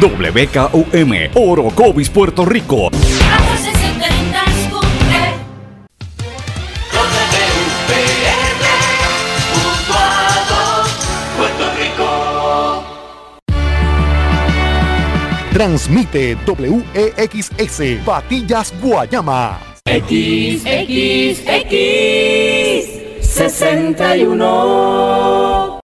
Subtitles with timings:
[0.00, 2.88] WKUM, Orocovis, Puerto Rico.
[15.52, 19.58] Transmite WEXS Patillas Guayama.
[19.84, 21.70] X, X, X,
[23.20, 25.77] 61.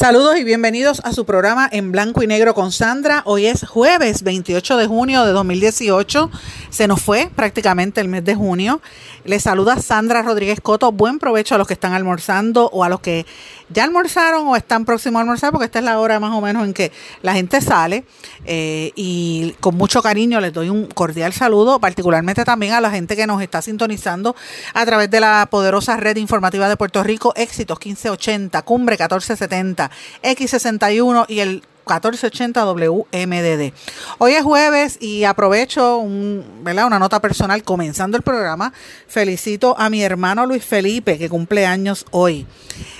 [0.00, 3.20] Saludos y bienvenidos a su programa en blanco y negro con Sandra.
[3.26, 6.30] Hoy es jueves 28 de junio de 2018.
[6.70, 8.80] Se nos fue prácticamente el mes de junio.
[9.24, 10.90] Les saluda Sandra Rodríguez Coto.
[10.90, 13.26] Buen provecho a los que están almorzando o a los que
[13.68, 16.64] ya almorzaron o están próximos a almorzar, porque esta es la hora más o menos
[16.64, 18.04] en que la gente sale.
[18.46, 23.16] Eh, y con mucho cariño les doy un cordial saludo, particularmente también a la gente
[23.16, 24.34] que nos está sintonizando
[24.72, 29.89] a través de la poderosa red informativa de Puerto Rico, Éxitos 1580, Cumbre 1470,
[30.22, 33.72] X61 y el 1480 WMDD.
[34.18, 38.72] Hoy es jueves y aprovecho un, una nota personal comenzando el programa.
[39.08, 42.46] Felicito a mi hermano Luis Felipe, que cumple años hoy.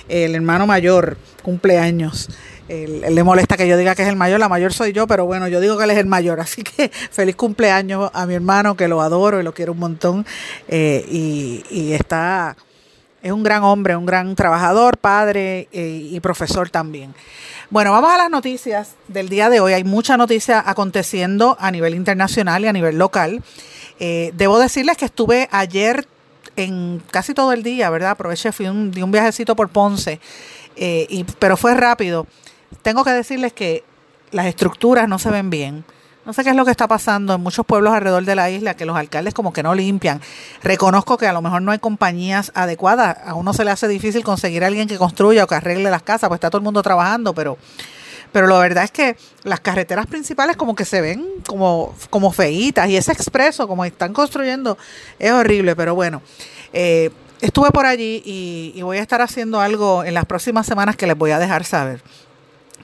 [0.09, 2.29] El hermano mayor cumple años.
[2.67, 5.49] Le molesta que yo diga que es el mayor, la mayor soy yo, pero bueno,
[5.49, 6.39] yo digo que él es el mayor.
[6.39, 10.25] Así que feliz cumpleaños a mi hermano, que lo adoro y lo quiero un montón.
[10.67, 12.55] Eh, y, está,
[13.21, 17.13] es un gran hombre, un gran trabajador, padre eh, y profesor también.
[17.69, 19.73] Bueno, vamos a las noticias del día de hoy.
[19.73, 23.41] Hay mucha noticia aconteciendo a nivel internacional y a nivel local.
[23.99, 26.07] Eh, debo decirles que estuve ayer
[26.55, 28.11] en casi todo el día, ¿verdad?
[28.11, 30.19] Aproveché, fui un, un viajecito por Ponce,
[30.75, 32.27] eh, y, pero fue rápido.
[32.81, 33.83] Tengo que decirles que
[34.31, 35.85] las estructuras no se ven bien
[36.31, 38.73] no sé qué es lo que está pasando en muchos pueblos alrededor de la isla,
[38.73, 40.21] que los alcaldes como que no limpian.
[40.63, 43.17] Reconozco que a lo mejor no hay compañías adecuadas.
[43.25, 46.03] A uno se le hace difícil conseguir a alguien que construya o que arregle las
[46.03, 47.57] casas, pues está todo el mundo trabajando, pero,
[48.31, 52.87] pero la verdad es que las carreteras principales como que se ven como, como feitas
[52.87, 54.77] y ese expreso como están construyendo
[55.19, 56.21] es horrible, pero bueno.
[56.71, 57.09] Eh,
[57.41, 61.17] estuve por allí y voy a estar haciendo algo en las próximas semanas que les
[61.17, 62.01] voy a dejar saber.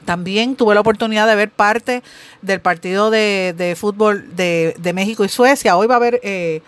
[0.07, 2.01] También tuve la oportunidad de ver parte
[2.41, 5.75] del partido de, fútbol de, México y Suecia.
[5.75, 6.61] Hoy va a haber eh,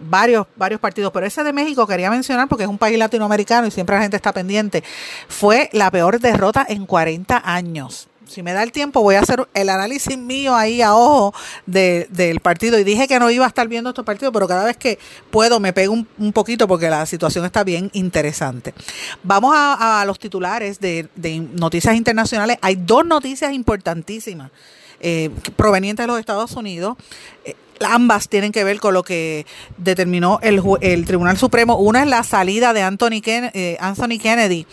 [0.00, 3.70] varios, varios partidos, pero ese de México quería mencionar porque es un país latinoamericano y
[3.70, 4.82] siempre la gente está pendiente.
[5.28, 9.46] Fue la peor derrota en 40 años si me da el tiempo, voy a hacer
[9.54, 11.34] el análisis mío ahí a ojo
[11.66, 12.78] del partido.
[12.78, 14.98] Y dije que no iba a estar viendo estos partidos, pero cada vez que
[15.30, 18.74] puedo me pego un, poquito porque la situación está bien interesante.
[19.22, 21.08] Vamos a, los titulares de,
[21.54, 22.58] noticias internacionales.
[22.62, 24.50] Hay dos noticias importantísimas.
[24.98, 26.96] Eh, provenientes de los Estados Unidos.
[27.44, 27.54] Eh,
[27.84, 31.76] ambas tienen que ver con lo que determinó el, el Tribunal Supremo.
[31.76, 34.66] Una es la salida de Anthony, eh, Anthony Kennedy,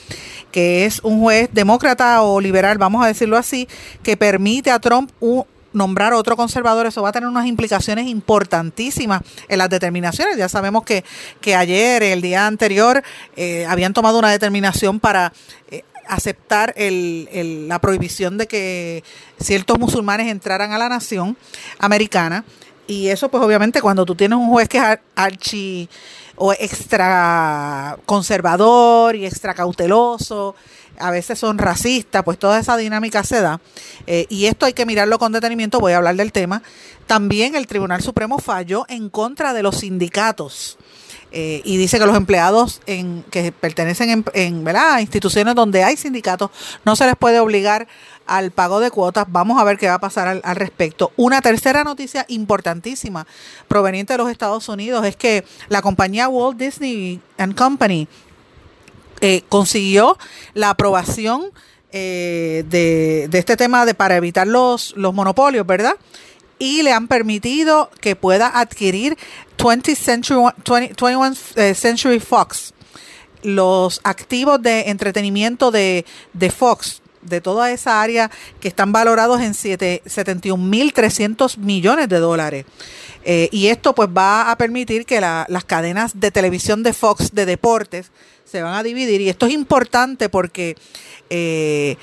[0.52, 3.68] que es un juez demócrata o liberal, vamos a decirlo así,
[4.04, 5.12] que permite a Trump
[5.74, 10.38] nombrar otro conservador, eso va a tener unas implicaciones importantísimas en las determinaciones.
[10.38, 11.04] Ya sabemos que,
[11.42, 13.04] que ayer, el día anterior,
[13.36, 15.34] eh, habían tomado una determinación para
[15.72, 19.04] eh, aceptar el, la prohibición de que
[19.40, 21.38] ciertos musulmanes entraran a la nación
[21.80, 22.46] americana.
[22.88, 25.90] Y eso, pues obviamente, cuando tú tienes un juez que es archi
[26.36, 30.56] o extra conservador y extra cauteloso,
[31.00, 33.60] a veces son racistas, pues toda esa dinámica se da.
[34.06, 36.62] Eh, y esto hay que mirarlo con detenimiento, voy a hablar del tema.
[37.08, 40.78] También el Tribunal Supremo falló en contra de los sindicatos.
[41.36, 45.98] Eh, y dice que los empleados en, que pertenecen en, en a instituciones donde hay
[45.98, 46.52] sindicatos
[46.86, 47.88] no se les puede obligar
[48.28, 49.26] al pago de cuotas.
[49.30, 51.12] Vamos a ver qué va a pasar al, respecto.
[51.18, 53.26] Una tercera noticia importantísima
[53.68, 58.08] proveniente de los Estados Unidos es que la compañía Walt Disney and Company
[59.22, 60.20] eh, consiguió
[60.54, 61.52] la aprobación
[61.92, 65.96] eh, de, este tema de para evitar los monopolios, ¿verdad?
[66.64, 69.18] Y le han permitido que pueda adquirir
[69.62, 72.74] 20 Century, 21 eh, Century Fox
[73.42, 78.32] los activos de entretenimiento de, de Fox, de toda esa área
[78.62, 82.66] que están valorados en 71.300 millones de dólares.
[83.26, 87.46] Eh, y esto pues va a permitir que las cadenas de televisión de Fox de
[87.46, 88.14] deportes
[88.46, 89.20] se van a dividir.
[89.20, 90.78] Y esto es importante porque...
[91.30, 91.98] Eh,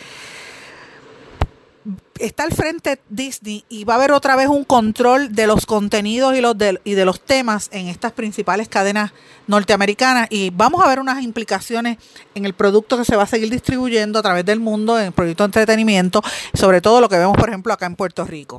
[2.20, 6.36] está al frente Disney y va a haber otra vez un control de los contenidos
[6.36, 9.12] y, los de, y de los temas en estas principales cadenas
[9.46, 11.98] norteamericanas y vamos a ver unas implicaciones
[12.34, 15.12] en el producto que se va a seguir distribuyendo a través del mundo, en el
[15.12, 16.22] proyecto de entretenimiento,
[16.54, 18.58] sobre todo lo que vemos, por ejemplo, acá en Puerto Rico.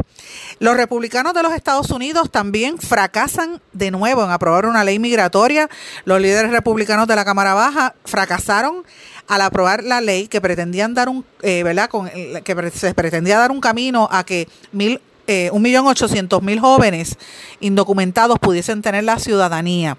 [0.59, 5.69] Los republicanos de los Estados Unidos también fracasan de nuevo en aprobar una ley migratoria.
[6.03, 8.83] Los líderes republicanos de la Cámara Baja fracasaron
[9.27, 11.89] al aprobar la ley que pretendían dar un, eh, ¿verdad?
[11.89, 16.59] Con, que se pretendía dar un camino a que mil eh, un millón ochocientos mil
[16.59, 17.17] jóvenes
[17.59, 19.97] indocumentados pudiesen tener la ciudadanía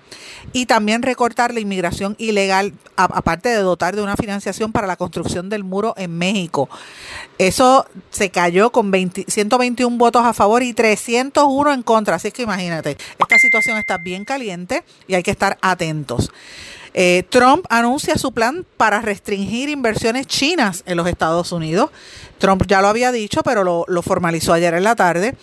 [0.52, 5.48] y también recortar la inmigración ilegal, aparte de dotar de una financiación para la construcción
[5.48, 6.68] del muro en México.
[7.38, 12.16] Eso se cayó con 121 votos a favor y 301 en contra.
[12.16, 16.30] Así que imagínate, esta situación está bien caliente y hay que estar atentos.
[16.94, 21.90] Eh, Trump anuncia su plan para restringir inversiones chinas en los Estados Unidos.
[22.38, 25.34] Trump ya lo había dicho, pero lo, formalizó ayer en la tarde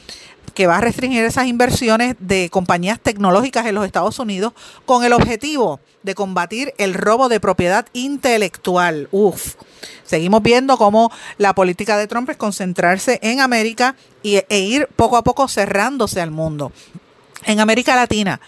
[0.53, 4.53] que va a restringir esas inversiones de compañías tecnológicas en los Estados Unidos
[4.85, 9.07] con el objetivo de combatir el robo de propiedad intelectual.
[9.11, 9.55] Uf,
[10.03, 15.17] seguimos viendo cómo la política de Trump es concentrarse en América y, e ir poco
[15.17, 16.73] a poco cerrándose al mundo.
[17.45, 18.41] En América Latina,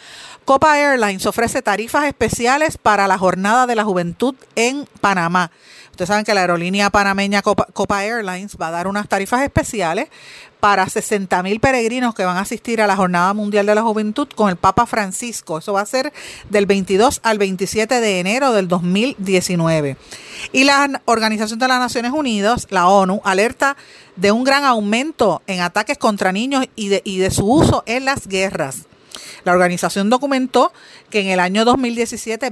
[0.46, 5.52] Copa Airlines ofrece tarifas especiales para la Jornada de la Juventud en Panamá.
[5.92, 10.08] Ustedes saben que la aerolínea panameña Copa, Airlines va a dar unas tarifas especiales
[10.60, 14.28] para 60 mil peregrinos que van a asistir a la Jornada Mundial de la Juventud
[14.34, 15.60] con el Papa Francisco.
[15.60, 16.12] Eso va a ser
[16.50, 19.98] del 22 al 27 de enero del 2019.
[20.54, 23.78] Y la Organización de las Naciones Unidas, la ONU, alerta
[24.16, 28.06] de un gran aumento en ataques contra niños y de, y de su uso en
[28.06, 28.88] las guerras.
[29.44, 30.72] La organización documentó
[31.10, 32.52] que en el año 2017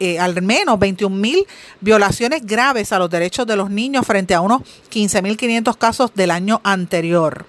[0.00, 1.46] eh, al menos 21 mil
[1.80, 6.60] violaciones graves a los derechos de los niños frente a unos 15.500 casos del año
[6.64, 7.46] anterior.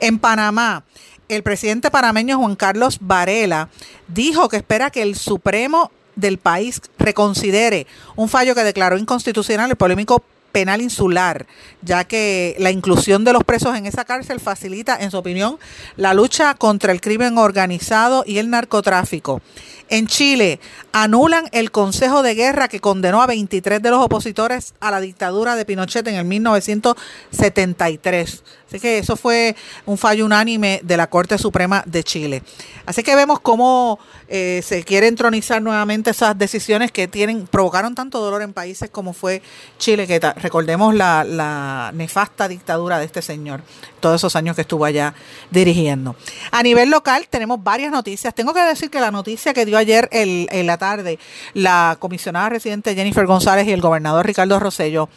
[0.00, 0.84] En Panamá,
[1.28, 3.68] el presidente panameño Juan Carlos Varela
[4.08, 9.76] dijo que espera que el Supremo del país reconsidere un fallo que declaró inconstitucional el
[9.76, 10.24] polémico
[10.56, 11.44] penal insular,
[11.82, 15.58] ya que la inclusión de los presos en esa cárcel facilita, en su opinión,
[15.98, 19.42] la lucha contra el crimen organizado y el narcotráfico.
[19.90, 20.58] En Chile,
[20.92, 25.56] anulan el Consejo de Guerra que condenó a 23 de los opositores a la dictadura
[25.56, 28.42] de Pinochet en el 1973.
[28.68, 29.54] Así que eso fue
[29.84, 32.42] un fallo unánime de la Corte Suprema de Chile.
[32.84, 33.98] Así que vemos cómo
[34.28, 39.12] eh, se quiere entronizar nuevamente esas decisiones que tienen provocaron tanto dolor en países como
[39.12, 39.40] fue
[39.78, 43.62] Chile, que recordemos la, la nefasta dictadura de este señor,
[44.00, 45.14] todos esos años que estuvo allá
[45.50, 46.16] dirigiendo.
[46.50, 48.34] A nivel local tenemos varias noticias.
[48.34, 51.18] Tengo que decir que la noticia que dio ayer en la tarde
[51.54, 55.08] la comisionada residente Jennifer González y el gobernador Ricardo Rosello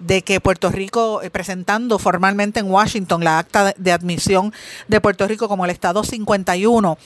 [0.00, 4.52] de que Puerto Rico, eh, presentando formalmente en Washington la acta de admisión
[4.88, 6.98] de Puerto Rico como el Estado 51,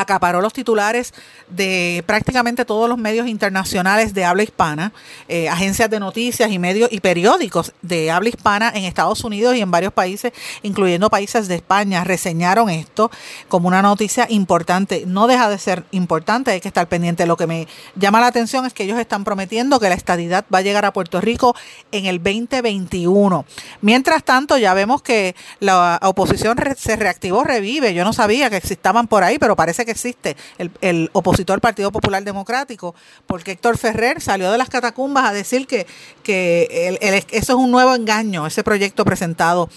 [0.00, 1.12] acaparó los titulares
[1.48, 4.92] de prácticamente todos los medios internacionales de habla hispana,
[5.28, 9.60] eh, agencias de noticias y medios y periódicos de habla hispana en Estados Unidos y
[9.60, 13.10] en varios países, incluyendo países de España, reseñaron esto
[13.48, 15.04] como una noticia importante.
[15.06, 17.26] No deja de ser importante, hay que estar pendiente.
[17.26, 20.58] Lo que me llama la atención es que ellos están prometiendo que la estadidad va
[20.58, 21.54] a llegar a Puerto Rico
[21.92, 23.44] en el 2021.
[23.80, 27.94] Mientras tanto, ya vemos que la oposición se reactivó, revive.
[27.94, 32.22] Yo no sabía que existaban por ahí, pero parece que existe el, opositor Partido Popular
[32.24, 32.94] Democrático,
[33.26, 35.86] porque Héctor Ferrer salió de las catacumbas a decir que,
[36.22, 36.98] que
[37.30, 39.68] eso es un nuevo engaño, ese proyecto presentado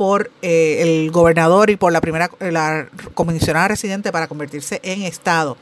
[0.00, 5.58] por eh, el gobernador y por la primera la comisionada residente para convertirse en Estado.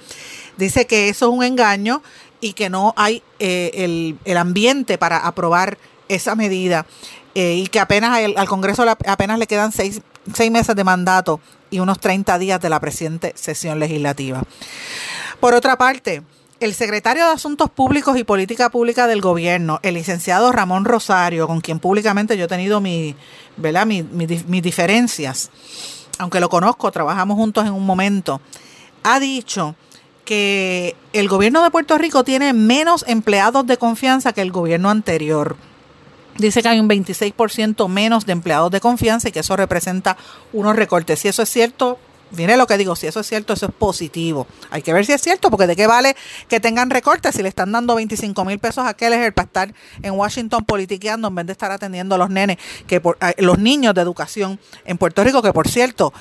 [0.56, 2.02] Dice que eso es un engaño
[2.40, 5.76] y que no hay eh, el, el, ambiente para aprobar
[6.08, 6.86] esa medida
[7.34, 10.02] eh, y que apenas al Congreso apenas le quedan seis,
[10.34, 14.42] seis meses de mandato y unos 30 días de la presente sesión legislativa.
[15.40, 16.22] Por otra parte,
[16.60, 21.60] el secretario de Asuntos Públicos y Política Pública del Gobierno, el licenciado Ramón Rosario, con
[21.60, 23.14] quien públicamente yo he tenido mi,
[23.56, 23.86] ¿verdad?
[23.86, 25.50] mis diferencias,
[26.18, 28.40] aunque lo conozco, trabajamos juntos en un momento,
[29.04, 29.76] ha dicho
[30.24, 35.56] que el gobierno de Puerto Rico tiene menos empleados de confianza que el gobierno anterior.
[36.38, 40.16] Dice que hay un 26% menos de empleados de confianza y que eso representa
[40.52, 41.18] unos recortes.
[41.18, 41.98] Si eso es cierto,
[42.30, 44.46] Mire lo que digo, si eso es cierto, eso es positivo.
[44.70, 46.14] Hay que ver si es cierto, porque de qué vale
[46.48, 50.12] que tengan recortes si le están dando 25 mil pesos a Keller para estar en
[50.12, 54.02] Washington politiqueando en vez de estar atendiendo a los nenes, que por, los niños de
[54.02, 56.12] educación en Puerto Rico, que por cierto,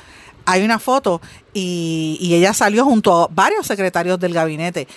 [0.46, 1.22] hay una foto
[1.54, 4.88] y, y ella salió junto a varios secretarios del gabinete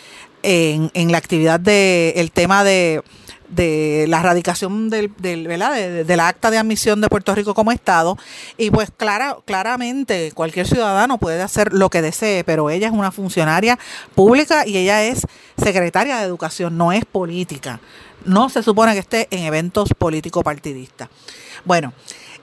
[0.45, 3.03] en, en la actividad del el tema de
[3.51, 5.45] de la radicación del, del.
[5.45, 8.17] De, la acta de admisión de Puerto Rico como Estado.
[8.57, 13.11] Y pues clara, claramente cualquier ciudadano puede hacer lo que desee, pero ella es una
[13.11, 13.79] funcionaria
[14.15, 15.27] pública y ella es
[15.57, 17.81] secretaria de Educación, no es política.
[18.25, 21.09] No se supone que esté en eventos político-partidistas.
[21.65, 21.93] Bueno,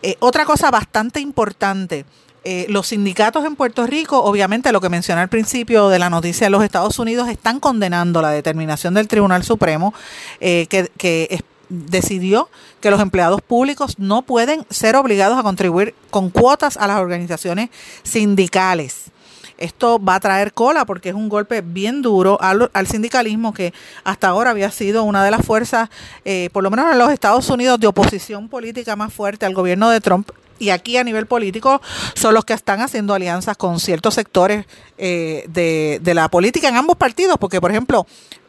[0.02, 2.06] eh, otra cosa bastante importante
[2.50, 6.48] eh, los sindicatos en Puerto Rico, obviamente lo que mencioné al principio de la noticia
[6.48, 9.94] de los Estados Unidos, están condenando la determinación del Tribunal Supremo
[10.40, 12.48] eh, que, decidió
[12.80, 17.70] que los empleados públicos no pueden ser obligados a contribuir con cuotas a las organizaciones
[18.04, 19.12] sindicales.
[19.58, 23.74] Esto va a traer cola porque es un golpe bien duro al, sindicalismo que
[24.06, 25.90] hasta ahora había sido una de las fuerzas,
[26.24, 29.90] eh, por lo menos en los Estados Unidos, de oposición política más fuerte al gobierno
[29.90, 31.82] de Trump y aquí a nivel político
[32.14, 34.66] son los que están haciendo alianzas con ciertos sectores
[34.98, 38.06] eh, de, de, la política en ambos partidos, porque por ejemplo,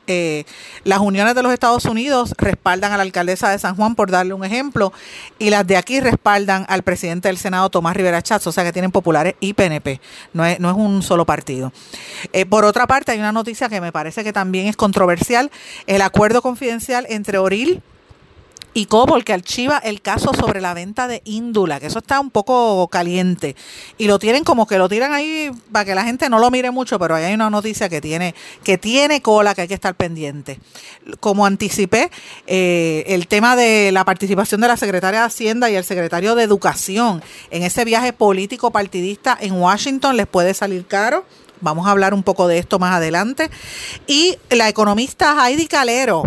[0.09, 0.45] eh,
[0.85, 4.33] las uniones de los Estados Unidos respaldan a la alcaldesa de San Juan, por darle
[4.33, 4.91] un ejemplo,
[5.38, 8.73] y las de aquí respaldan al presidente del Senado, Tomás Rivera Chats, o sea que
[8.73, 10.00] tienen populares y PNP,
[10.33, 11.73] no es, no es un solo partido.
[12.33, 15.50] Eh, por otra parte, hay una noticia que me parece que también es controversial,
[15.87, 17.83] el acuerdo confidencial entre Oril,
[18.75, 22.31] y Cobol que archiva el caso sobre la venta de índula, que eso está un
[22.31, 23.57] poco caliente.
[23.97, 26.71] Y lo tienen como que lo tiran ahí para que la gente no lo mire
[26.71, 29.95] mucho, pero ahí hay una noticia que tiene, que tiene cola que hay que estar
[29.95, 30.61] pendiente.
[31.21, 32.11] Como anticipé,
[32.47, 36.45] eh, el tema de la participación de la secretaria de Hacienda y el secretario de
[36.45, 41.25] Educación en ese viaje político partidista en Washington les puede salir caro.
[41.61, 43.51] Vamos a hablar un poco de esto más adelante.
[44.07, 46.23] Y la economista Heidi Calero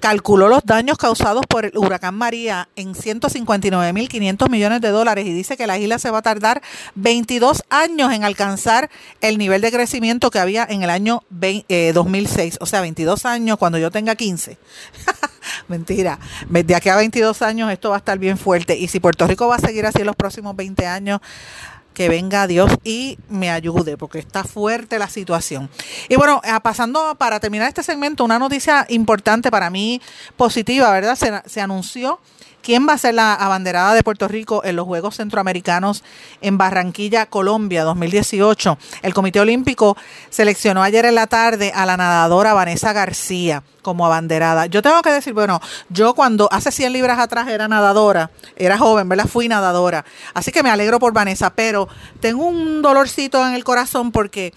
[0.00, 5.56] calculó los daños causados por el huracán María en 159.500 millones de dólares y dice
[5.56, 6.62] que la isla se va a tardar
[6.94, 12.54] 22 años en alcanzar el nivel de crecimiento que había en el año 2006.
[12.54, 14.58] Eh, o sea, 22 años cuando yo tenga 15.
[15.68, 16.18] Mentira.
[16.48, 18.76] De aquí a 22 años esto va a estar bien fuerte.
[18.76, 21.20] Y si Puerto Rico va a seguir así en los próximos 20 años,
[21.96, 25.70] que venga Dios y me ayude, porque está fuerte la situación.
[26.10, 30.02] Y bueno, eh, pasando para terminar este segmento, una noticia importante para mí,
[30.36, 31.16] positiva, ¿verdad?
[31.16, 32.20] Se, se anunció
[32.66, 36.02] ¿Quién va a ser la abanderada de Puerto Rico en los Juegos Centroamericanos
[36.40, 38.76] en Barranquilla, Colombia, 2018?
[39.02, 39.96] El Comité Olímpico
[40.30, 44.66] seleccionó ayer en la tarde a la nadadora Vanessa García como abanderada.
[44.66, 49.08] Yo tengo que decir, bueno, yo cuando hace 100 libras atrás era nadadora, era joven,
[49.08, 49.26] ¿verdad?
[49.28, 50.04] Fui nadadora.
[50.34, 51.88] Así que me alegro por Vanessa, pero
[52.18, 54.52] tengo un dolorcito en el corazón porque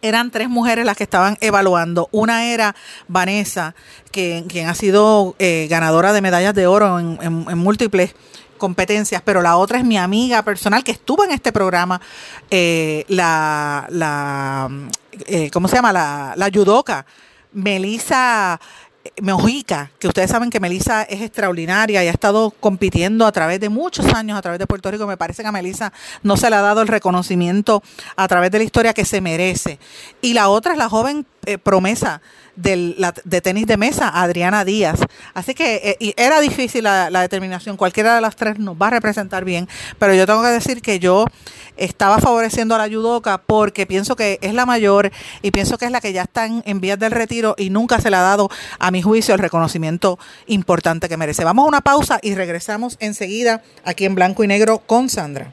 [0.00, 2.08] eran tres mujeres las que estaban evaluando.
[2.10, 2.74] Una era
[3.06, 3.76] Vanessa,
[4.10, 8.16] que, quien ha sido eh, ganadora de medallas de oro en, múltiples
[8.58, 12.00] competencias, pero la otra es mi amiga personal que estuvo en este programa,
[12.50, 14.68] eh, la, la
[15.26, 15.92] eh, ¿cómo se llama?
[15.92, 17.06] La, la judoka,
[17.52, 18.60] Melissa
[19.20, 23.68] Meojica, que ustedes saben que Melissa es extraordinaria y ha estado compitiendo a través de
[23.68, 25.06] muchos años a través de Puerto Rico.
[25.06, 25.92] Me parece que a Melissa
[26.22, 27.82] no se le ha dado el reconocimiento
[28.16, 29.78] a través de la historia que se merece.
[30.20, 32.20] Y la otra es la joven eh, promesa
[32.56, 35.00] del, de tenis de mesa, Adriana Díaz.
[35.34, 39.44] Así que eh, era difícil la, determinación, cualquiera de las tres nos va a representar
[39.44, 39.68] bien,
[39.98, 41.24] pero yo tengo que decir que yo
[41.76, 45.90] estaba favoreciendo a la judoka porque pienso que es la mayor y pienso que es
[45.90, 48.50] la que ya está en, en vías del retiro y nunca se le ha dado,
[48.78, 51.44] a mi juicio, el reconocimiento importante que merece.
[51.44, 55.52] Vamos a una pausa y regresamos enseguida aquí en Blanco y Negro con Sandra.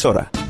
[0.00, 0.49] emisora.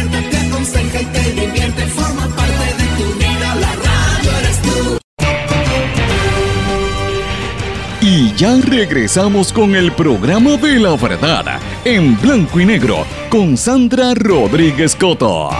[8.41, 14.95] ya regresamos con el programa de la verdad en blanco y negro con Sandra Rodríguez
[14.95, 15.51] Coto.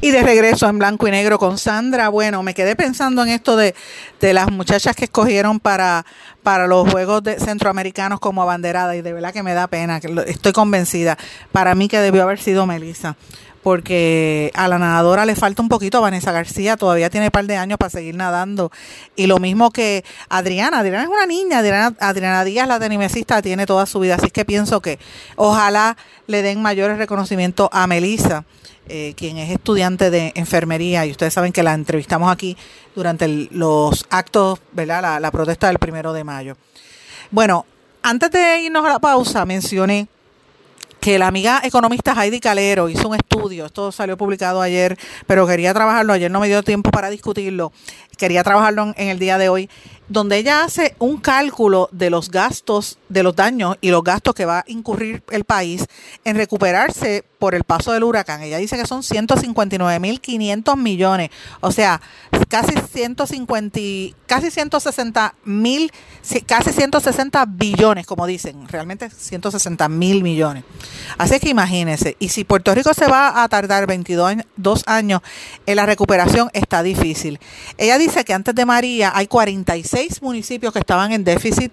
[0.00, 2.08] Y de regreso en blanco y negro con Sandra.
[2.08, 3.74] Bueno, me quedé pensando en esto de,
[4.20, 6.06] de las muchachas que escogieron para,
[6.44, 10.22] para los Juegos de Centroamericanos como abanderada y de verdad que me da pena, que
[10.28, 11.18] estoy convencida.
[11.50, 13.16] Para mí que debió haber sido Melissa
[13.64, 17.56] porque a la nadadora le falta un poquito, Vanessa García todavía tiene un par de
[17.56, 18.70] años para seguir nadando.
[19.16, 21.60] Y lo mismo que Adriana, Adriana es una niña,
[21.98, 24.98] Adriana, Díaz, la tenimesista, tiene toda su vida, así que pienso que
[25.36, 25.96] ojalá
[26.26, 28.44] le den mayores reconocimientos a Melissa.
[28.86, 32.54] Eh, quien es estudiante de enfermería, y ustedes saben que la entrevistamos aquí
[32.94, 35.00] durante los actos, ¿verdad?
[35.00, 36.58] La, la protesta del primero de mayo.
[37.30, 37.64] Bueno,
[38.02, 40.08] antes de irnos a la pausa, mencioné
[41.04, 45.74] que la amiga economista Heidi Calero hizo un estudio, esto salió publicado ayer, pero quería
[45.74, 47.72] trabajarlo, ayer no me dio tiempo para discutirlo,
[48.16, 49.68] quería trabajarlo en, el día de hoy,
[50.08, 54.44] donde ella hace un cálculo de los gastos, de los daños y los gastos que
[54.44, 55.86] va a incurrir el país
[56.24, 58.42] en recuperarse por el paso del huracán.
[58.42, 62.00] Ella dice que son 159.500 millones, o sea,
[62.48, 63.80] casi 150,
[64.26, 65.92] casi 160 mil,
[66.46, 70.64] casi 160 billones, como dicen, realmente 160 mil millones.
[71.18, 75.20] Así que imagínense, y si Puerto Rico se va a tardar 22 años
[75.66, 77.38] en la recuperación, está difícil.
[77.76, 81.72] Ella dice que antes de María hay 46 municipios que estaban en déficit.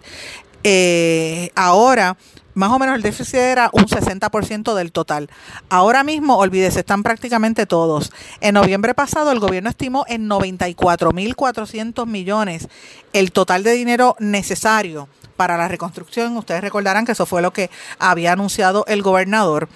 [0.63, 2.17] Eh, ahora,
[2.53, 5.29] más o menos el déficit era un 60% del total.
[5.69, 8.12] Ahora mismo, olvídese, están prácticamente todos.
[8.41, 12.67] En noviembre pasado, el gobierno estimó en 94.400 millones
[13.13, 16.38] el total de dinero necesario para la reconstrucción.
[16.38, 19.69] Ustedes recordarán que eso fue lo que había anunciado el gobernador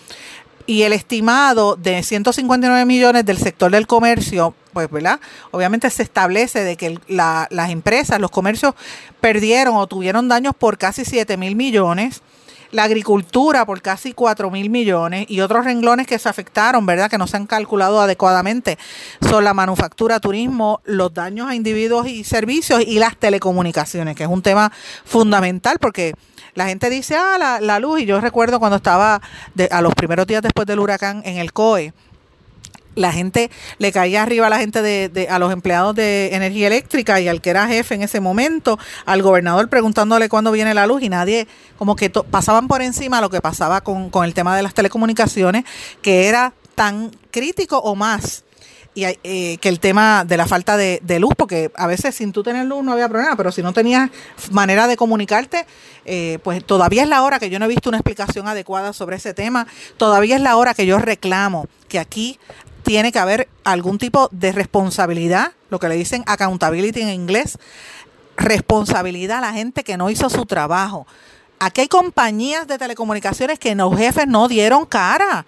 [0.67, 5.19] y el estimado de 159 millones del sector del comercio, pues, ¿verdad?
[5.51, 8.73] Obviamente se establece de que las empresas, los comercios
[9.21, 12.21] perdieron o tuvieron daños por casi 7 mil millones,
[12.71, 17.09] la agricultura por casi 4 mil millones y otros renglones que se afectaron, ¿verdad?
[17.09, 18.77] Que no se han calculado adecuadamente
[19.21, 24.29] son la manufactura, turismo, los daños a individuos y servicios y las telecomunicaciones, que es
[24.29, 24.71] un tema
[25.05, 26.15] fundamental porque
[26.55, 29.21] la gente dice, ah, la, luz, y yo recuerdo cuando estaba
[29.69, 31.93] a los primeros días después del huracán en el COE,
[32.95, 36.67] la gente le caía arriba a la gente de, de, a los empleados de energía
[36.67, 40.87] eléctrica y al que era jefe en ese momento, al gobernador preguntándole cuándo viene la
[40.87, 41.45] luz y nadie
[41.77, 45.65] como que pasaban por encima lo que pasaba con, con el tema de las telecomunicaciones,
[46.01, 48.44] que era tan crítico o más
[48.95, 52.31] y eh, que el tema de la falta de, de, luz, porque a veces sin
[52.31, 54.09] tú tener luz no había problema, pero si no tenías
[54.51, 55.67] manera de comunicarte,
[56.05, 59.17] eh, pues todavía es la hora que yo no he visto una explicación adecuada sobre
[59.17, 62.39] ese tema, todavía es la hora que yo reclamo que aquí
[62.83, 67.57] tiene que haber algún tipo de responsabilidad, lo que le dicen accountability en inglés,
[68.37, 71.05] responsabilidad a la gente que no hizo su trabajo.
[71.59, 75.45] Aquí hay compañías de telecomunicaciones que los jefes no dieron cara.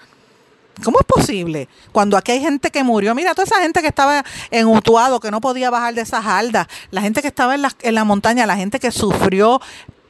[0.84, 1.68] ¿Cómo es posible?
[1.92, 5.32] Cuando aquí hay gente que murió, mira, toda esa gente que estaba en Utuado, que
[5.32, 8.46] no podía bajar de esas haldas, la gente que estaba en la, en la montaña,
[8.46, 9.60] la gente que sufrió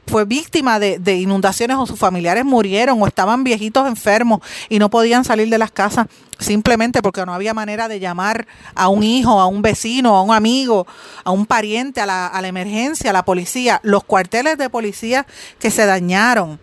[0.07, 4.89] fue víctima de, de, inundaciones o sus familiares murieron o estaban viejitos enfermos y no
[4.89, 6.07] podían salir de las casas
[6.39, 10.33] simplemente porque no había manera de llamar a un hijo, a un vecino, a un
[10.33, 10.87] amigo,
[11.25, 15.25] a un pariente, a la emergencia, a la policía, los cuarteles de policía
[15.59, 16.59] que se dañaron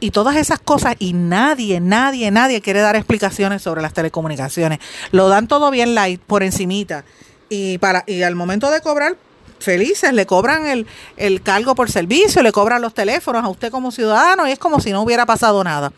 [0.00, 4.78] y todas esas cosas y nadie, nadie, nadie quiere dar explicaciones sobre las telecomunicaciones.
[5.12, 7.04] Lo dan todo bien light, por encimita.
[7.48, 9.16] Y, para, y al momento de cobrar,
[9.58, 13.90] felices, le cobran el, el cargo por servicio, le cobran los teléfonos a usted como
[13.90, 15.92] ciudadano y es como si no hubiera pasado nada.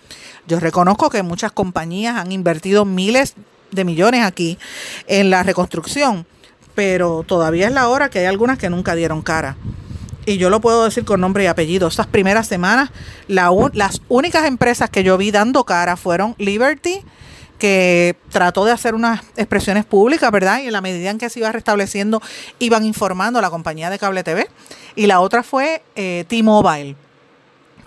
[0.46, 3.34] Yo reconozco que muchas compañías han invertido miles
[3.70, 4.58] de millones aquí
[5.06, 6.26] en la reconstrucción,
[6.74, 9.56] pero todavía es la hora que hay algunas que nunca dieron cara
[10.28, 11.88] y yo lo puedo decir con nombre y apellido.
[11.88, 12.90] Estas primeras semanas,
[13.28, 17.02] la las únicas empresas que yo vi dando cara fueron Liberty,
[17.58, 20.60] que trató de hacer unas expresiones públicas, ¿verdad?
[20.60, 22.20] Y en la medida en que se iba restableciendo,
[22.58, 24.46] iban informando a la compañía de cable TV.
[24.96, 27.07] Y la otra fue eh, T-Mobile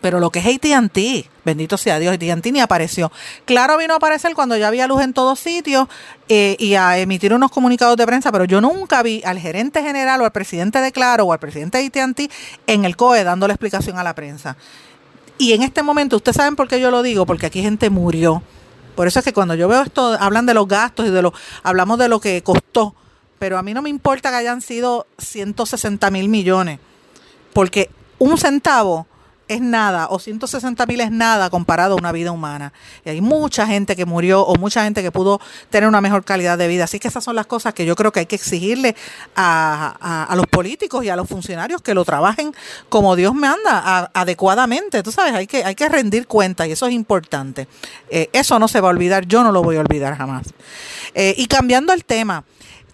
[0.02, 3.12] pero lo que es ATT, bendito sea Dios, ATT ni apareció.
[3.46, 5.88] Claro, vino a aparecer cuando ya había luz en todos sitios
[6.28, 10.22] eh, y a emitir unos comunicados de prensa, pero yo nunca vi al gerente general
[10.22, 12.32] o al presidente de Claro o al presidente de ATT
[12.68, 14.58] en el COE dando la explicación a la prensa.
[15.38, 17.26] Y en este momento, ¿ustedes saben por qué yo lo digo?
[17.26, 18.44] Porque aquí gente murió.
[18.96, 21.34] Por eso es que cuando yo veo esto, hablan de los gastos y de lo,
[21.64, 22.94] hablamos de lo que costó,
[23.40, 26.80] pero a mí no me importa que hayan sido 160 mil millones,
[27.54, 29.08] porque un centavo
[29.54, 32.72] es nada o 160 mil es nada comparado a una vida humana.
[33.06, 36.58] Y hay mucha gente que murió o mucha gente que pudo tener una mejor calidad
[36.58, 36.86] de vida.
[36.86, 38.96] Así que esas son las cosas que yo creo que hay que exigirle
[39.36, 42.54] a, a, los políticos y a los funcionarios que lo trabajen
[42.90, 45.04] como Dios me anda, adecuadamente.
[45.04, 47.68] Tú sabes, hay que, hay que rendir cuenta y eso es importante.
[48.10, 50.48] Eh, eso no se va a olvidar, yo no lo voy a olvidar jamás.
[51.14, 52.44] Eh, y cambiando el tema.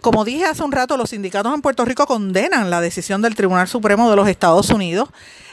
[0.01, 3.67] Como dije hace un rato, los sindicatos en Puerto Rico condenan la decisión del Tribunal
[3.67, 5.09] Supremo de los Estados Unidos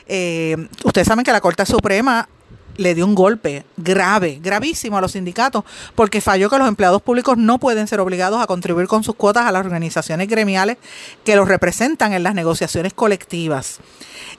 [0.06, 2.28] eh, ustedes saben que la Corte Suprema
[2.76, 5.64] le dio un golpe grave, gravísimo a los sindicatos,
[5.94, 9.46] porque falló que los empleados públicos no pueden ser obligados a contribuir con sus cuotas
[9.46, 10.78] a las organizaciones gremiales
[11.24, 13.78] que los representan en las negociaciones colectivas.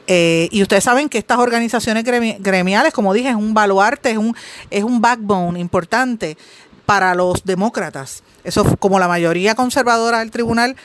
[0.07, 4.35] Eh, y ustedes saben que estas organizaciones gremiales, como dije, es un baluarte, es un,
[4.69, 6.37] es un backbone importante
[6.85, 8.23] para los demócratas.
[8.43, 10.75] Eso, como la mayoría conservadora del tribunal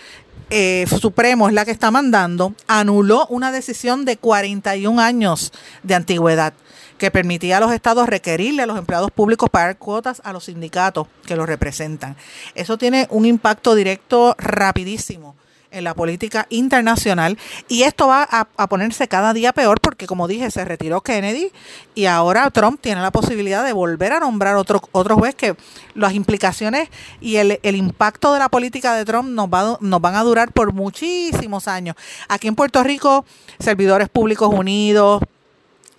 [0.50, 6.52] eh, Supremo es la que está mandando, anuló una decisión de 41 años de antigüedad
[6.98, 11.06] que permitía a los estados requerirle a los empleados públicos pagar cuotas a los sindicatos
[11.24, 12.14] que los representan.
[12.54, 15.34] Eso tiene un impacto directo rapidísimo
[15.70, 20.50] en la política internacional y esto va a, ponerse cada día peor porque como dije
[20.50, 21.50] se retiró Kennedy
[21.94, 25.56] y ahora Trump tiene la posibilidad de volver a nombrar otro, otro juez que
[25.94, 26.88] las implicaciones
[27.20, 30.52] y el, el impacto de la política de Trump nos, va, nos van a durar
[30.52, 31.96] por muchísimos años.
[32.28, 33.24] Aquí en Puerto Rico,
[33.58, 35.22] Servidores Públicos Unidos,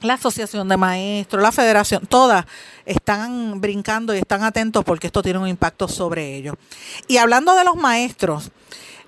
[0.01, 2.45] la Asociación de Maestros, la Federación, todas
[2.85, 6.55] están brincando y están atentos porque esto tiene un impacto sobre ellos.
[7.07, 8.51] Y hablando de los maestros,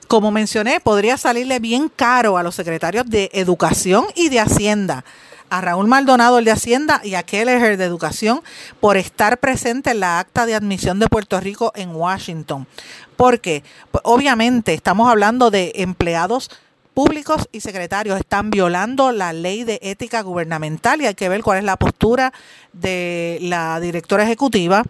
[0.08, 5.04] como mencioné, podría salirle bien caro a los secretarios de Educación y de Hacienda,
[5.50, 8.42] a Raúl Maldonado, el de Hacienda, y a Kelleher de Educación,
[8.80, 12.68] por estar presente en la acta de admisión de Puerto Rico en Washington.
[13.16, 16.50] Porque, pues, obviamente, estamos hablando de empleados
[16.94, 21.58] públicos y secretarios están violando la ley de ética gubernamental y hay que ver cuál
[21.58, 22.34] es la postura
[22.72, 24.84] de la directora ejecutiva,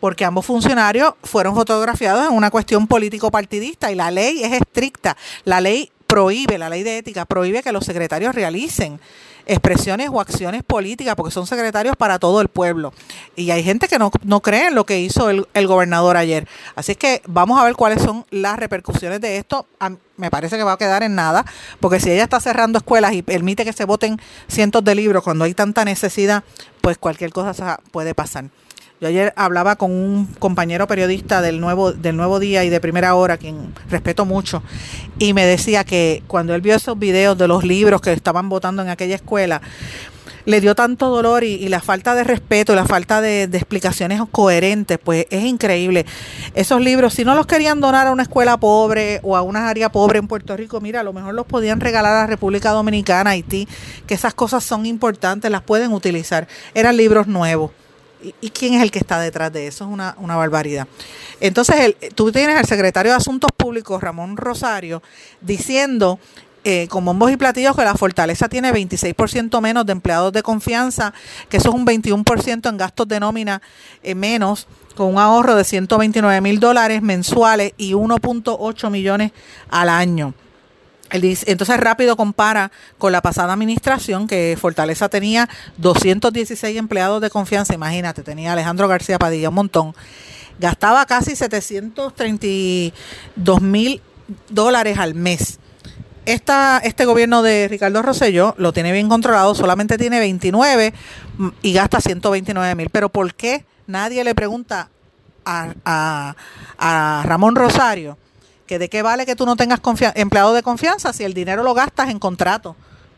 [0.00, 5.16] porque ambos funcionarios fueron fotografiados en una cuestión político-partidista y la ley es estricta.
[5.44, 9.00] La ley prohíbe, la ley de ética prohíbe que los secretarios realicen
[9.46, 12.92] expresiones o acciones políticas, porque son secretarios para todo el pueblo.
[13.36, 16.48] Y hay gente que no, no cree en lo que hizo el, el gobernador ayer.
[16.74, 19.66] Así que vamos a ver cuáles son las repercusiones de esto.
[20.16, 21.44] me parece que va a quedar en nada,
[21.80, 25.44] porque si ella está cerrando escuelas y permite que se voten cientos de libros cuando
[25.44, 26.42] hay tanta necesidad,
[26.80, 28.46] pues cualquier cosa puede pasar.
[28.98, 33.14] Yo ayer hablaba con un compañero periodista del nuevo, del nuevo día y de primera
[33.14, 34.62] hora, quien respeto mucho,
[35.18, 38.80] y me decía que cuando él vio esos videos de los libros que estaban votando
[38.80, 39.60] en aquella escuela,
[40.46, 44.98] le dio tanto dolor y, la falta de respeto y la falta de, explicaciones coherentes,
[45.02, 46.06] pues es increíble.
[46.54, 49.90] Esos libros, si no los querían donar a una escuela pobre o a una área
[49.90, 53.68] pobre en Puerto Rico, mira, a lo mejor los podían regalar a República Dominicana, Haití,
[54.06, 56.46] que esas cosas son importantes, las pueden utilizar.
[56.74, 57.72] Eran libros nuevos.
[58.40, 59.84] ¿Y, quién es el que está detrás de eso?
[59.84, 60.88] Es una, una barbaridad.
[61.40, 65.02] Entonces, el, tú tienes al secretario de Asuntos Públicos, Ramón Rosario,
[65.40, 66.18] diciendo
[66.68, 71.14] eh, con bombos y platillos que la fortaleza tiene 26% menos de empleados de confianza,
[71.48, 73.62] que eso es un 21% en gastos de nómina
[74.02, 79.30] eh, menos, con un ahorro de 129 mil dólares mensuales y 1.8 millones
[79.70, 80.34] al año.
[81.10, 88.22] Entonces rápido compara con la pasada administración que Fortaleza tenía 216 empleados de confianza, imagínate,
[88.22, 89.94] tenía Alejandro García Padilla un montón,
[90.58, 94.02] gastaba casi 732 mil
[94.48, 95.60] dólares al mes
[96.26, 100.92] esta, este gobierno de Ricardo Rosselló lo tiene bien controlado, solamente tiene 29
[101.62, 102.90] y gasta 129 mil.
[102.90, 104.90] Pero ¿por qué nadie le pregunta
[105.44, 106.34] a,
[107.24, 108.18] Ramón Rosario
[108.66, 109.80] que de qué vale que tú no tengas
[110.14, 112.76] empleado de confianza si el dinero lo gastas en contratos?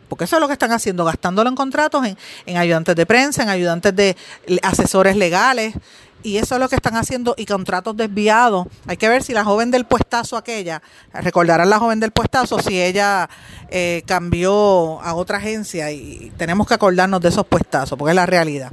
[0.08, 3.42] Porque eso es lo que están haciendo, gastándolo en contratos, en, en ayudantes de prensa,
[3.42, 4.16] en ayudantes de
[4.62, 5.74] asesores legales,
[6.22, 8.66] y eso es lo que están haciendo y contratos desviados.
[8.86, 10.82] Hay que ver si la joven del puestazo aquella,
[11.12, 13.28] recordarán la joven del puestazo si ella
[13.70, 18.26] eh, cambió a otra agencia y tenemos que acordarnos de esos puestazos porque es la
[18.26, 18.72] realidad.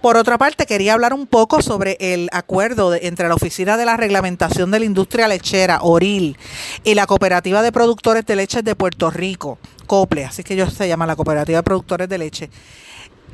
[0.00, 3.96] Por otra parte, quería hablar un poco sobre el acuerdo entre la Oficina de la
[3.96, 6.36] Reglamentación de la Industria Lechera, ORIL,
[6.84, 10.88] y la Cooperativa de Productores de Leche de Puerto Rico, COPLE, así que ellos se
[10.88, 12.50] llama la Cooperativa de Productores de Leche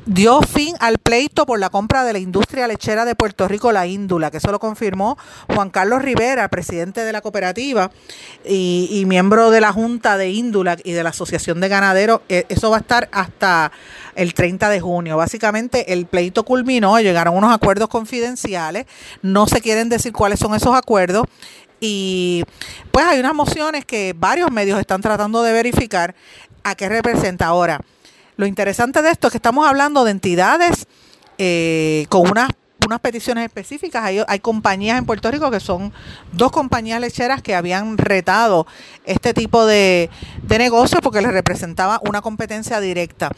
[0.05, 3.87] dio fin al pleito por la compra de la industria lechera de Puerto Rico, la
[3.87, 5.17] Índula, que eso lo confirmó
[5.53, 7.91] Juan Carlos Rivera, presidente de la cooperativa
[8.47, 12.21] y, miembro de la Junta de Índula y de la Asociación de Ganaderos.
[12.29, 13.71] E, eso va a estar hasta
[14.15, 15.17] el 30 de junio.
[15.17, 18.85] Básicamente el pleito culminó, llegaron unos acuerdos confidenciales,
[19.21, 21.25] no se quieren decir cuáles son esos acuerdos
[21.79, 22.43] y
[22.91, 26.15] pues hay unas mociones que varios medios están tratando de verificar
[26.63, 27.79] a qué representa ahora.
[28.37, 30.87] Lo interesante de esto es que estamos hablando de entidades
[31.37, 32.49] eh, con unas
[32.85, 34.03] unas peticiones específicas.
[34.03, 35.91] Hay, hay, compañías en Puerto Rico que son
[36.31, 38.67] dos compañías lecheras que habían retado
[39.05, 40.09] este tipo de,
[40.43, 43.31] de negocio porque les representaba una competencia directa.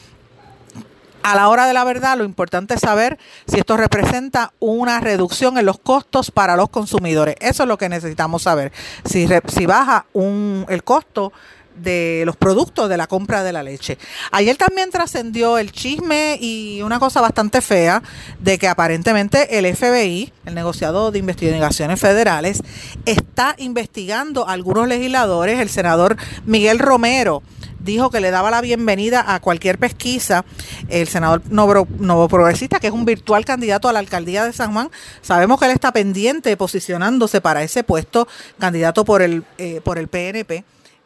[1.28, 5.58] A la hora de la verdad, lo importante es saber si esto representa una reducción
[5.58, 7.36] en los costos para los consumidores.
[7.42, 8.72] Eso es lo que necesitamos saber.
[9.04, 9.26] Si,
[9.66, 11.34] baja el costo
[11.76, 13.98] de los productos de la compra de la leche.
[14.32, 18.02] Ayer también trascendió el chisme y una cosa bastante fea
[18.40, 22.64] de que aparentemente el FBI, el negociado de investigaciones federales,
[23.06, 25.60] está investigando a algunos legisladores.
[25.60, 27.44] El senador Miguel Romero
[27.88, 30.46] dijo que le daba la bienvenida a cualquier pesquisa.
[30.90, 34.92] El senador Novo, Progresista, que es un virtual candidato a la alcaldía de San Juan,
[35.24, 38.28] sabemos que él está pendiente, posicionándose para ese puesto,
[38.60, 40.64] candidato por el, eh, por el PNP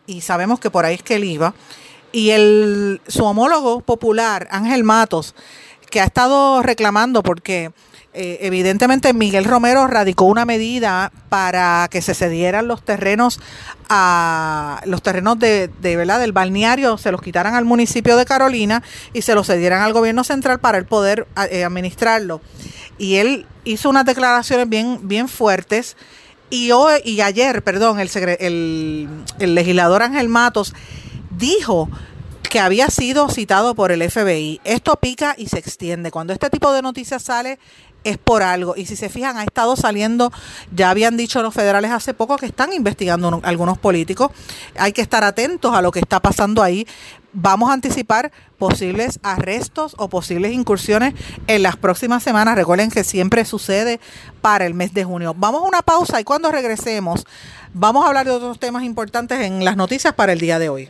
[0.07, 1.53] y sabemos que por ahí es que él iba.
[2.11, 5.33] Y el, su homólogo popular, Ángel Matos,
[5.89, 7.71] que ha estado reclamando porque
[8.13, 13.39] eh, evidentemente Miguel Romero radicó una medida para que se cedieran los terrenos
[13.87, 18.83] a los terrenos de, de verdad del balneario se los quitaran al municipio de Carolina
[19.13, 22.41] y se los cedieran al gobierno central para el poder eh, administrarlo
[22.97, 25.95] y él hizo unas declaraciones bien bien fuertes
[26.49, 29.07] y, hoy, y ayer, perdón, el, el,
[29.39, 30.73] el legislador Ángel Matos
[31.29, 31.89] dijo
[32.51, 34.59] que había sido citado por el FBI.
[34.65, 36.11] Esto pica y se extiende.
[36.11, 37.59] Cuando este tipo de noticias sale
[38.03, 38.75] es por algo.
[38.75, 40.31] Y si se fijan, ha estado saliendo,
[40.73, 44.31] ya habían dicho los federales hace poco que están investigando algunos políticos.
[44.77, 46.87] Hay que estar atentos a lo que está pasando ahí.
[47.33, 51.13] Vamos a anticipar posibles arrestos o posibles incursiones
[51.47, 52.55] en las próximas semanas.
[52.55, 53.99] Recuerden que siempre sucede
[54.41, 55.33] para el mes de junio.
[55.37, 57.25] Vamos a una pausa y cuando regresemos
[57.73, 60.89] vamos a hablar de otros temas importantes en las noticias para el día de hoy.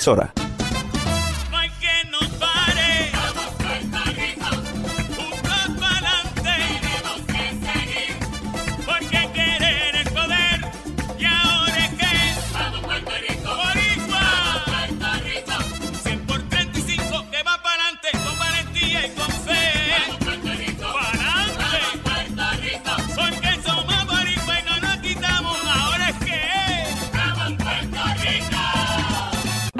[0.01, 0.40] emisora.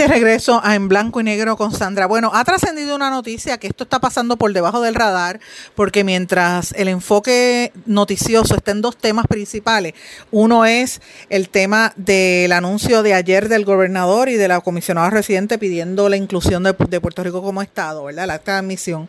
[0.00, 2.06] De regreso a En Blanco y Negro con Sandra.
[2.06, 5.40] Bueno, ha trascendido una noticia que esto está pasando por debajo del radar,
[5.74, 9.92] porque mientras el enfoque noticioso está en dos temas principales,
[10.30, 15.58] uno es el tema del anuncio de ayer del gobernador y de la comisionada residente
[15.58, 18.26] pidiendo la inclusión de, de Puerto Rico como Estado, ¿verdad?
[18.26, 19.06] La acta de admisión.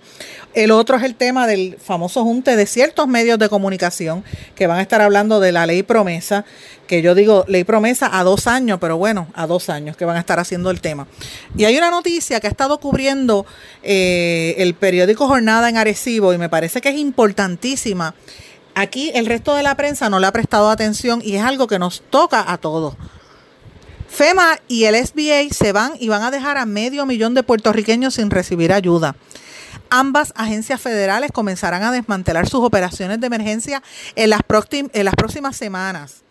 [0.54, 4.26] El otro es el tema del famoso junte de ciertos medios de comunicación
[4.56, 6.44] que van a estar hablando de la ley promesa,
[6.92, 10.18] que yo digo ley promesa a dos años, pero bueno, a dos años que van
[10.18, 11.08] a estar haciendo el tema.
[11.56, 13.46] Y hay una noticia que ha estado cubriendo
[13.82, 18.14] eh, el periódico Jornada en Arecibo y me parece que es importantísima.
[18.76, 21.80] Aquí el resto de la prensa no le ha prestado atención y es algo que
[21.80, 22.96] nos toca a todos.
[24.10, 28.16] FEMA y el SBA se van y van a dejar a medio millón de puertorriqueños
[28.16, 29.16] sin recibir ayuda.
[29.90, 33.82] Ambas agencias federales comenzarán a desmantelar sus operaciones de emergencia
[34.18, 34.42] en las,
[34.74, 36.26] en las próximas semanas.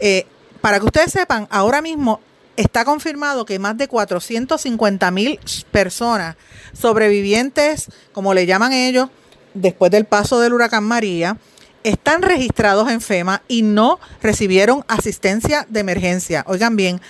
[0.00, 0.26] Eh,
[0.60, 2.20] para que ustedes sepan, ahora mismo
[2.56, 5.38] está confirmado que más de 450 mil
[5.70, 6.36] personas
[6.72, 9.08] sobrevivientes, como le llaman ellos,
[9.54, 11.36] después del paso del huracán María,
[11.84, 16.44] están registrados en FEMA y no recibieron asistencia de emergencia.
[16.48, 17.00] Oigan bien,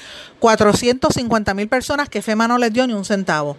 [0.41, 3.57] 450 mil personas que FEMA no les dio ni un centavo.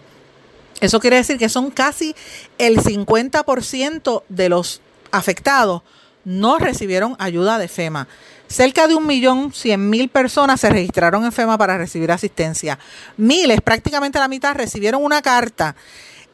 [0.80, 2.14] Eso quiere decir que son casi
[2.58, 5.82] el 50% de los afectados
[6.24, 8.08] no recibieron ayuda de FEMA.
[8.50, 12.80] Cerca de un millón cien mil personas se registraron en FEMA para recibir asistencia.
[13.16, 15.76] Miles, prácticamente la mitad, recibieron una carta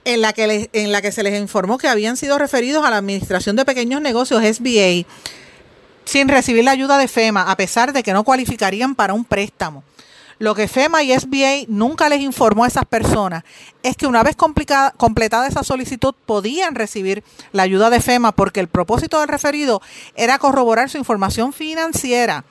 [0.07, 2.90] en la que, les, en la que se les informó que habían sido referidos a
[2.90, 5.07] la Administración de Pequeños Negocios, SBA,
[6.07, 9.84] sin recibir la ayuda de FEMA, a pesar de que no cualificarían para un préstamo.
[10.39, 13.43] Lo que FEMA y SBA nunca les informó a esas personas
[13.82, 18.68] es que una vez completada esa solicitud podían recibir la ayuda de FEMA porque el
[18.68, 19.80] propósito del referido
[20.14, 22.45] era corroborar su información financiera.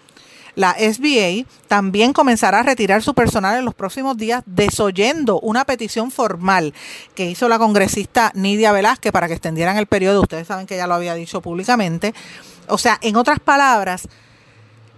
[0.55, 6.11] la SBA también comenzará a retirar su personal en los próximos días, desoyendo una petición
[6.11, 6.73] formal
[7.13, 10.21] que hizo la congresista Nidia Velázquez para que extendieran el periodo.
[10.21, 12.13] Ustedes saben que ya lo había dicho públicamente.
[12.67, 14.07] O sea, en otras palabras,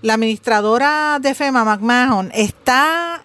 [0.01, 3.23] la administradora de FEMA, McMahon, está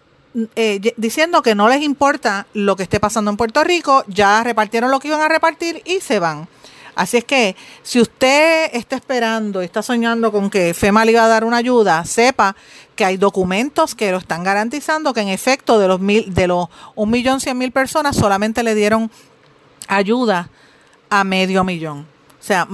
[0.57, 4.91] eh, diciendo que no les importa lo que esté pasando en Puerto Rico, ya repartieron
[4.91, 6.49] lo que iban a repartir y se van.
[6.95, 11.29] Así es que si usted está esperando, está soñando con que FEMA le iba a
[11.29, 12.55] dar una ayuda, sepa
[12.97, 16.69] que hay documentos que lo están garantizando que en efecto de los mil, de los
[16.95, 19.11] un millón cien mil personas solamente le dieron
[19.89, 20.51] ayuda
[21.09, 22.01] a medio millón.
[22.41, 22.69] O sea,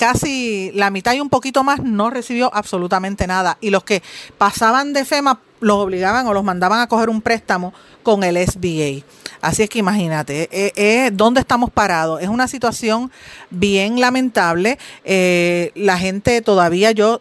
[0.00, 3.58] casi la mitad y un poquito más no recibió absolutamente nada.
[3.60, 4.02] Y los que
[4.38, 9.04] pasaban de FEMA los obligaban o los mandaban a coger un préstamo con el SBA.
[9.42, 12.22] Así es que imagínate, eh, eh, ¿dónde estamos parados?
[12.22, 13.12] Es una situación
[13.50, 14.78] bien lamentable.
[15.04, 17.20] Eh, la gente todavía, yo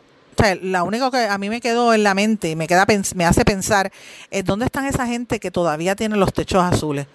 [0.62, 3.44] la única que a mí me quedó en la mente y me, queda, me hace
[3.44, 3.92] pensar
[4.32, 7.08] es dónde están esa gente que todavía tiene los techos azules.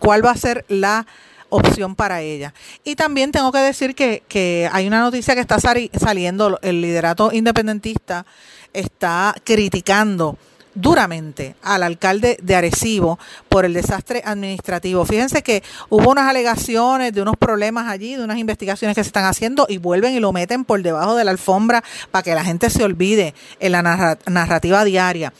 [0.00, 1.06] ¿Cuál va a ser la
[1.48, 2.54] opción para ella?
[2.84, 7.32] Y también tengo que decir que, que hay una noticia que está saliendo, el liderato
[7.32, 8.26] independentista
[8.72, 10.38] está criticando
[10.76, 13.18] duramente al alcalde de Arecibo
[13.48, 15.04] por el desastre administrativo.
[15.04, 19.24] Fíjense que hubo unas alegaciones de unos problemas allí, de unas investigaciones que se están
[19.24, 22.70] haciendo y vuelven y lo meten por debajo de la alfombra para que la gente
[22.70, 25.32] se olvide en la narrativa diaria.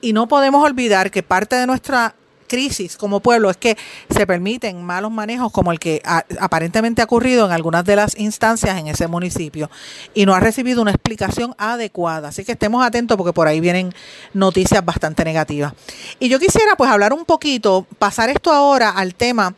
[0.00, 2.14] Y no podemos olvidar que parte de nuestra
[2.48, 3.76] crisis como pueblo es que
[4.10, 6.02] se permiten malos manejos como el que
[6.40, 9.70] aparentemente ha ocurrido en algunas de las instancias en ese municipio
[10.14, 12.28] y no ha recibido una explicación adecuada.
[12.28, 13.94] Así que estemos atentos porque por ahí vienen
[14.34, 15.74] noticias bastante negativas.
[16.18, 19.54] Y yo quisiera pues hablar un poquito, pasar esto ahora al tema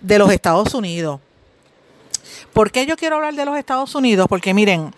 [0.00, 1.20] de los Estados Unidos.
[2.52, 4.26] ¿Por qué yo quiero hablar de los Estados Unidos?
[4.28, 4.94] Porque miren,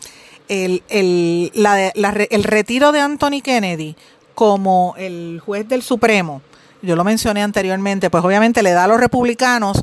[0.48, 3.96] el, el, el retiro de Anthony Kennedy
[4.34, 6.42] como el juez del Supremo,
[6.86, 9.82] yo lo mencioné anteriormente, pues obviamente le da a los republicanos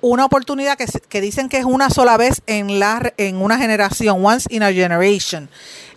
[0.00, 4.24] una oportunidad que, que dicen que es una sola vez en, la, en una generación,
[4.24, 5.48] once in a generation,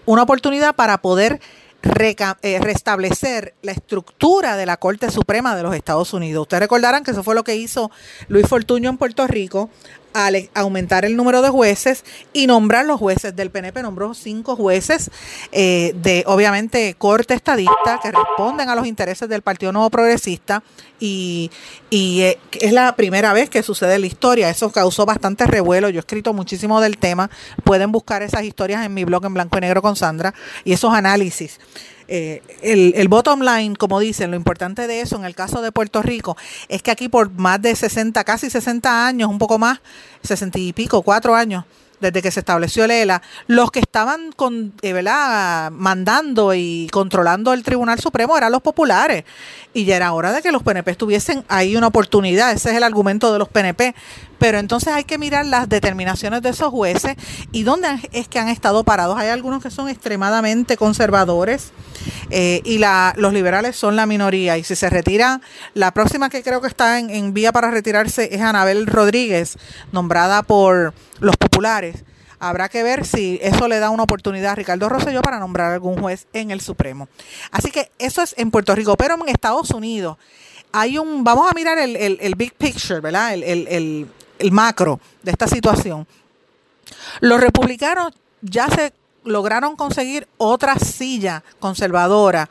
[0.06, 1.40] una oportunidad para poder
[2.42, 6.42] eh, restablecer la estructura de la Corte Suprema de los Estados Unidos.
[6.42, 7.92] Ustedes recordarán que eso fue lo que hizo
[8.28, 9.70] Luis Fortuño en Puerto Rico
[10.14, 12.04] al aumentar el número de jueces
[12.34, 15.12] y nombrar los jueces del PNP, nombró cinco jueces
[15.52, 20.64] eh, de, obviamente, corte estadista que responden a los intereses del Partido Nuevo Progresista
[21.00, 21.52] y,
[21.90, 24.50] y eh, es la primera vez que sucede en la historia.
[24.50, 25.90] Eso causó bastante revuelo.
[25.90, 27.30] Yo he escrito muchísimo del tema.
[27.64, 30.34] Pueden buscar esas historias en mi blog en blanco y negro con Sandra
[30.64, 31.60] y esos análisis.
[32.08, 35.72] Eh, el, el, bottom line, como dicen, lo importante de eso en el caso de
[35.72, 36.38] Puerto Rico
[36.70, 39.80] es que aquí por más de 60, casi 60 años, un poco más,
[40.24, 41.66] 60 y pico, cuatro años,
[42.00, 45.72] desde que se estableció el ELA, los que estaban con, eh, ¿verdad?
[45.72, 49.24] mandando y controlando el Tribunal Supremo eran los populares.
[49.74, 52.52] Y ya era hora de que los PNP tuviesen ahí una oportunidad.
[52.52, 53.96] Ese es el argumento de los PNP.
[54.40, 57.16] Pero entonces hay que mirar las determinaciones de esos jueces
[57.52, 59.18] y dónde es que han estado parados.
[59.18, 61.72] Hay algunos que son extremadamente conservadores
[62.30, 64.58] eh, y la, los liberales son la minoría.
[64.58, 65.42] Y si se retira,
[65.74, 69.58] la próxima que creo que está en, en vía para retirarse es Anabel Rodríguez,
[69.92, 72.04] nombrada por los populares.
[72.40, 76.00] Habrá que ver si eso le da una oportunidad a Ricardo Rosselló para nombrar algún
[76.00, 77.10] juez en el Supremo.
[77.52, 80.18] Así que eso es en Puerto Rico, pero en Estados Unidos
[80.72, 83.34] hay un, vamos a mirar el, el, big picture, ¿verdad?
[83.34, 84.08] El,
[84.40, 86.08] el macro de esta situación.
[87.22, 88.94] Los republicanos ya se
[89.28, 92.50] lograron conseguir otra silla conservadora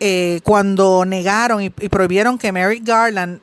[0.00, 3.40] eh, cuando negaron y, prohibieron que Merrick Garland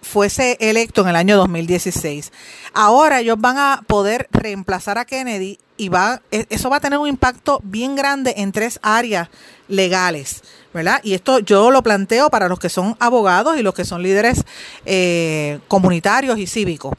[0.00, 2.32] fuese electo en el año 2016.
[2.72, 6.98] Ahora ellos van a poder reemplazar a Kennedy y va, e, eso va a tener
[6.98, 9.28] un impacto bien grande en tres áreas
[9.68, 10.42] legales,
[10.72, 11.00] ¿verdad?
[11.02, 14.44] Y esto yo lo planteo para los que son abogados y los que son líderes
[14.86, 16.94] eh, comunitarios y cívicos.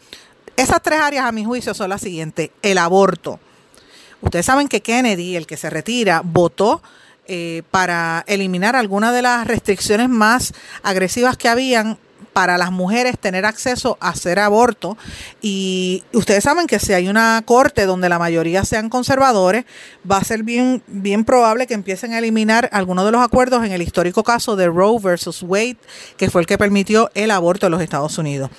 [0.55, 2.51] Esas tres áreas, a mi juicio, son las siguientes.
[2.61, 3.39] El aborto.
[4.21, 6.81] Ustedes saben que Kennedy, el que se retira, votó
[7.27, 10.53] eh, para eliminar algunas de las restricciones más
[10.83, 11.97] agresivas que habían
[12.33, 14.97] para las mujeres tener acceso a hacer aborto.
[15.41, 19.65] Y ustedes saben que si hay una corte donde la mayoría sean conservadores,
[20.09, 23.71] va a ser bien, bien probable que empiecen a eliminar algunos de los acuerdos en
[23.71, 25.77] el histórico caso de Roe versus Wade,
[26.17, 28.49] que fue el que permitió el aborto en los Estados Unidos.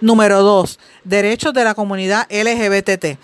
[0.00, 3.18] Número dos, derechos de la comunidad LGBT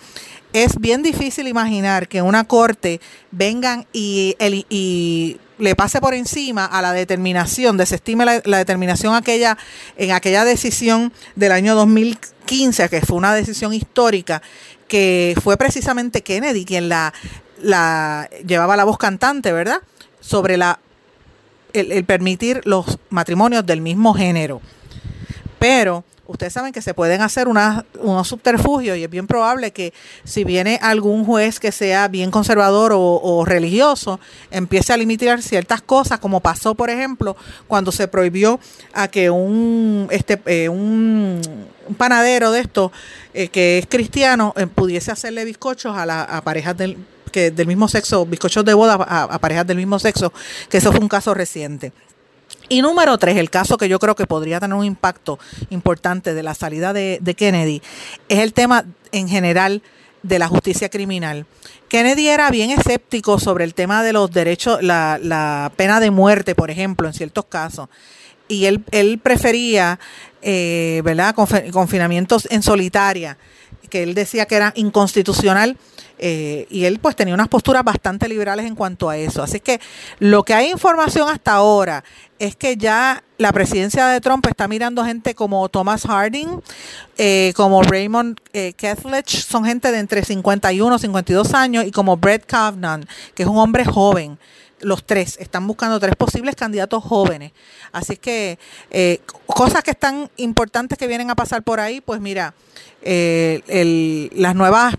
[0.53, 4.35] es bien difícil imaginar que una corte vengan y,
[5.59, 9.57] le pase por encima a la determinación, desestime la, determinación aquella,
[9.95, 14.43] en aquella decisión del año 2015, que fue una decisión histórica,
[14.87, 17.11] que fue precisamente Kennedy quien la,
[18.45, 19.81] llevaba la voz cantante, ¿verdad?
[20.19, 20.79] sobre la
[21.73, 24.61] el permitir los matrimonios del mismo género.
[25.59, 29.93] Pero ustedes saben que se pueden hacer una, unos subterfugios y es bien probable que
[30.23, 34.19] si viene algún juez que sea bien conservador o, religioso,
[34.51, 37.35] empiece a limitar ciertas cosas, como pasó, por ejemplo,
[37.67, 38.59] cuando se prohibió
[38.93, 41.41] a que un, este, eh, un,
[41.97, 42.91] panadero de estos
[43.33, 46.97] eh, que es cristiano eh, pudiese hacerle bizcochos a, la, parejas del,
[47.31, 50.33] que, del mismo sexo, bizcochos de boda a parejas del mismo sexo,
[50.69, 51.93] que eso fue un caso reciente.
[52.69, 55.39] Y número tres, el caso que yo creo que podría tener un impacto
[55.69, 57.81] importante de la salida de, Kennedy,
[58.27, 59.81] es el tema en general
[60.21, 61.45] de la justicia criminal.
[61.87, 66.55] Kennedy era bien escéptico sobre el tema de los derechos, la, la pena de muerte,
[66.55, 67.87] por ejemplo, en ciertos casos.
[68.49, 69.99] Y él, él prefería,
[70.41, 71.35] eh, ¿verdad?,
[71.71, 73.37] confinamientos en solitaria,
[73.89, 75.77] que él decía que era inconstitucional
[76.19, 79.43] eh, y él pues tenía unas posturas bastante liberales en cuanto a eso.
[79.43, 79.79] Así que
[80.19, 82.03] lo que hay información hasta ahora
[82.39, 86.61] es que ya la presidencia de Trump está mirando gente como Thomas Harding,
[87.17, 88.73] eh, como Raymond eh,
[89.25, 93.05] son gente de entre 51 y 52 años, y como Brett Kavanaugh,
[93.35, 94.37] que es un hombre joven.
[94.79, 97.51] Los tres están buscando tres posibles candidatos jóvenes.
[97.91, 98.59] Así que
[98.91, 102.53] eh, cosas que están importantes que vienen a pasar por ahí, pues mira,
[103.01, 104.95] eh, el, las nuevas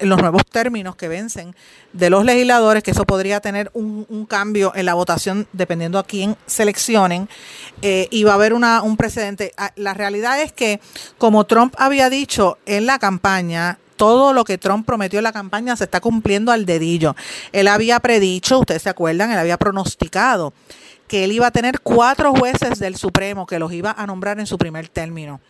[0.00, 1.54] los nuevos términos que vencen
[1.92, 6.04] de los legisladores, que eso podría tener un, un cambio en la votación dependiendo a
[6.04, 7.28] quién seleccionen,
[7.82, 9.52] eh, y va a haber una, un precedente.
[9.76, 10.80] La realidad es que,
[11.18, 15.76] como Trump había dicho en la campaña, todo lo que Trump prometió en la campaña
[15.76, 17.14] se está cumpliendo al dedillo.
[17.52, 20.52] Él había predicho, ustedes se acuerdan, él había pronosticado
[21.08, 24.46] que él iba a tener cuatro jueces del Supremo que los iba a nombrar en
[24.46, 25.40] su primer término.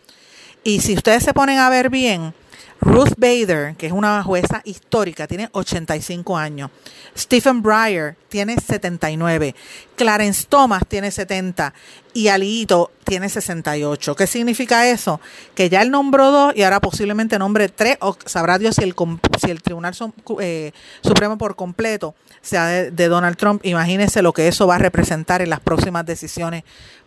[0.63, 2.33] Y si ustedes se ponen a ver bien,
[2.81, 6.71] Ruth Bader, que es una jueza histórica, tiene 85 años.
[7.17, 9.55] Stephen Breyer tiene 79.
[9.95, 11.73] Clarence Thomas tiene 70.
[12.13, 14.15] Y Alito tiene 68.
[14.15, 15.19] ¿Qué significa eso?
[15.53, 18.95] Que ya él nombró dos y ahora posiblemente nombre tres, o sabrá Dios si el,
[19.43, 19.93] si el Tribunal
[20.39, 20.71] eh,
[21.01, 23.65] Supremo por completo sea de, de Donald Trump.
[23.65, 26.63] Imagínense lo que eso va a representar en las próximas decisiones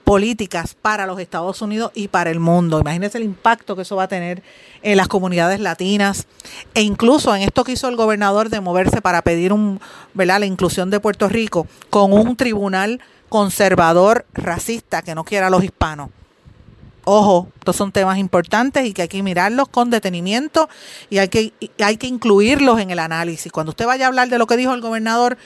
[0.09, 2.81] políticas para los Estados Unidos y para el mundo.
[2.81, 4.43] Imagínense el impacto que eso va a tener
[4.81, 6.27] en las comunidades latinas
[6.73, 9.83] e incluso en esto que hizo el gobernador de moverse para pedir un,
[10.15, 10.41] ¿verdad?
[10.41, 12.78] la inclusión de Puerto Rico con un tribunal
[13.29, 16.11] conservador racista que no quiera a los hispanos.
[17.05, 20.69] Ojo, estos son temas importantes y que hay que mirarlos con detenimiento
[21.09, 23.51] y hay que, hay que incluirlos en el análisis.
[23.51, 25.39] Cuando usted vaya a hablar de lo que dijo el gobernador,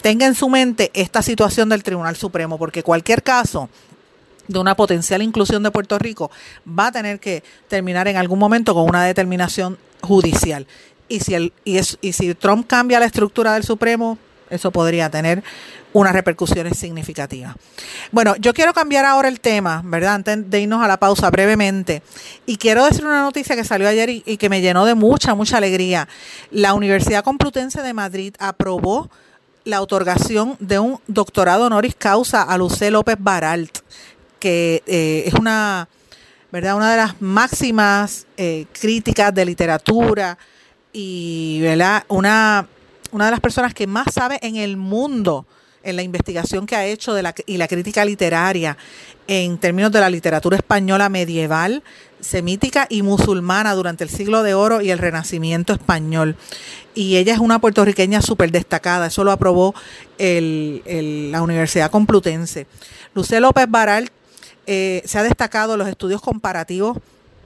[0.00, 3.68] tenga en su mente esta situación del Tribunal Supremo, porque cualquier caso
[4.48, 6.32] de una potencial inclusión de Puerto Rico
[6.66, 10.66] va a tener que terminar en algún momento con una determinación judicial.
[11.08, 14.18] Y si, el, y, es, y si Trump cambia la estructura del Supremo,
[14.52, 15.42] eso podría tener
[15.92, 17.54] unas repercusiones significativas.
[18.10, 20.14] Bueno, yo quiero cambiar ahora el tema, ¿verdad?
[20.14, 22.02] Antes de irnos a la pausa brevemente.
[22.46, 25.58] Y quiero decir una noticia que salió ayer y, que me llenó de mucha, mucha
[25.58, 26.08] alegría.
[26.50, 29.10] La Universidad Complutense de Madrid aprobó
[29.64, 33.78] la otorgación de un doctorado honoris causa a Lucé López Baralt,
[34.40, 35.88] que eh, es una,
[36.50, 36.76] ¿verdad?
[36.76, 40.36] una de las máximas eh, críticas de literatura
[40.92, 42.04] y ¿verdad?
[42.08, 42.66] Una,
[43.12, 45.46] una de las personas que más sabe en el mundo
[45.84, 48.76] en la investigación que ha hecho de la, y la crítica literaria
[49.26, 51.82] en términos de la literatura española medieval,
[52.20, 56.36] semítica y musulmana durante el siglo de oro y el renacimiento español.
[56.94, 59.74] Y ella es una puertorriqueña súper destacada, eso lo aprobó
[60.18, 62.66] el, la Universidad Complutense.
[63.14, 64.10] Lucé López Baral
[64.66, 66.98] eh, se ha destacado los estudios comparativos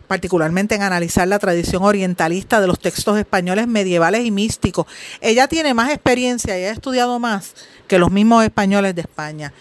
[0.07, 4.87] particularmente en analizar la tradición orientalista de los textos españoles medievales y místicos.
[5.21, 7.55] Ella tiene más experiencia y ha estudiado más
[7.87, 9.53] que los mismos españoles de España.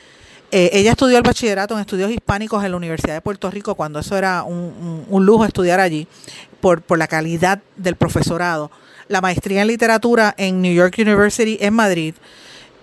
[0.51, 3.99] Eh, ella estudió el bachillerato en estudios hispánicos en la Universidad de Puerto Rico cuando
[3.99, 6.07] eso era un, un, un lujo estudiar allí
[6.61, 8.71] por, por la calidad del profesorado.
[9.07, 12.15] La maestría en literatura en New York University en Madrid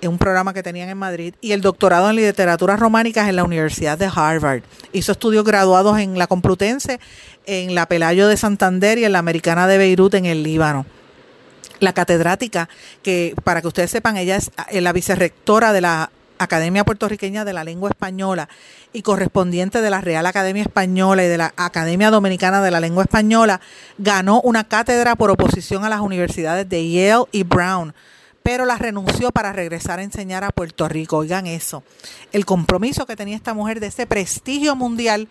[0.08, 3.98] un programa que tenían en Madrid, y el doctorado en literaturas románicas en la Universidad
[3.98, 4.62] de Harvard.
[4.92, 7.00] Hizo estudios graduados en la Complutense,
[7.46, 10.86] en la Pelayo de Santander y en la Americana de Beirut en el Líbano.
[11.80, 12.68] La catedrática,
[13.02, 17.64] que para que ustedes sepan, ella es la vicerrectora de la Academia Puertorriqueña de la
[17.64, 18.48] Lengua Española
[18.92, 23.04] y correspondiente de la Real Academia Española y de la Academia Dominicana de la Lengua
[23.04, 23.60] Española,
[23.98, 27.94] ganó una cátedra por oposición a las universidades de Yale y Brown
[28.42, 31.18] pero la renunció para regresar a enseñar a Puerto Rico.
[31.18, 31.82] Oigan eso,
[32.32, 35.28] el compromiso que tenía esta mujer de ese prestigio mundial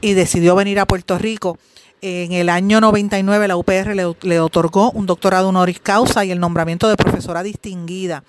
[0.00, 1.58] y decidió venir a Puerto Rico.
[2.06, 6.86] En el año 99 la UPR le, otorgó un doctorado honoris causa y el nombramiento
[6.86, 8.24] de profesora distinguida.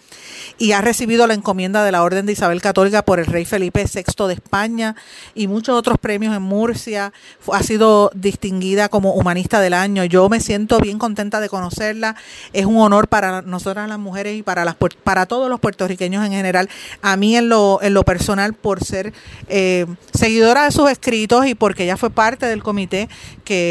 [0.58, 3.84] Y ha recibido la encomienda de la Orden de Isabel Católica por el rey Felipe
[3.84, 4.96] VI de España
[5.34, 7.12] y muchos otros premios en Murcia.
[7.52, 10.06] Ha sido distinguida como humanista del año.
[10.06, 12.16] Yo me siento bien contenta de conocerla.
[12.54, 16.32] Es un honor para nosotras las mujeres y para, las, para todos los puertorriqueños en
[16.32, 16.70] general.
[17.02, 19.12] A mí en lo, en lo personal por ser
[19.50, 23.10] eh, seguidora de sus escritos y porque ella fue parte del comité
[23.44, 23.65] que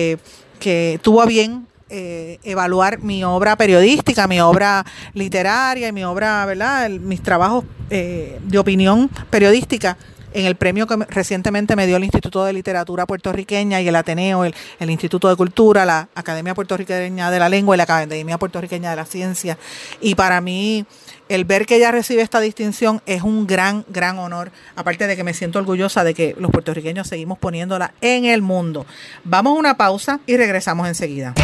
[0.59, 6.47] que, tuvo a bien eh, evaluar mi obra periodística, mi obra literaria y mi obra,
[6.47, 6.89] ¿verdad?
[6.89, 9.97] mis trabajos eh, de opinión periodística
[10.35, 14.45] en el premio que recientemente me dio el Instituto de Literatura Puertorriqueña y el Ateneo,
[14.45, 18.91] el, el, Instituto de Cultura, la Academia Puertorriqueña de la Lengua y la Academia Puertorriqueña
[18.91, 19.57] de la Ciencia.
[20.01, 20.85] Y para mí
[21.29, 24.51] el ver que ella recibe esta distinción es un gran, gran honor.
[24.77, 28.87] Aparte de que me siento orgullosa de que los puertorriqueños seguimos poniéndola en el mundo.
[29.25, 31.35] Vamos a una pausa y regresamos enseguida.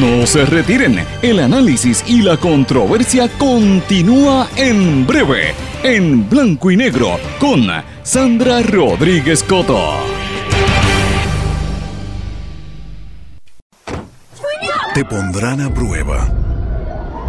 [0.00, 5.52] No se retiren, el análisis y la controversia continúa en breve,
[5.82, 7.66] en blanco y negro, con
[8.04, 9.96] Sandra Rodríguez Coto.
[14.94, 16.49] Te pondrán a prueba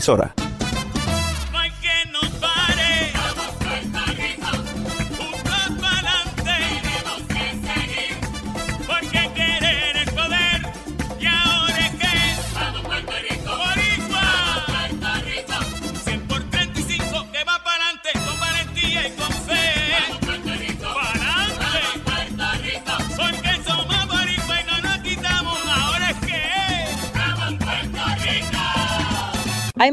[0.00, 0.59] Hay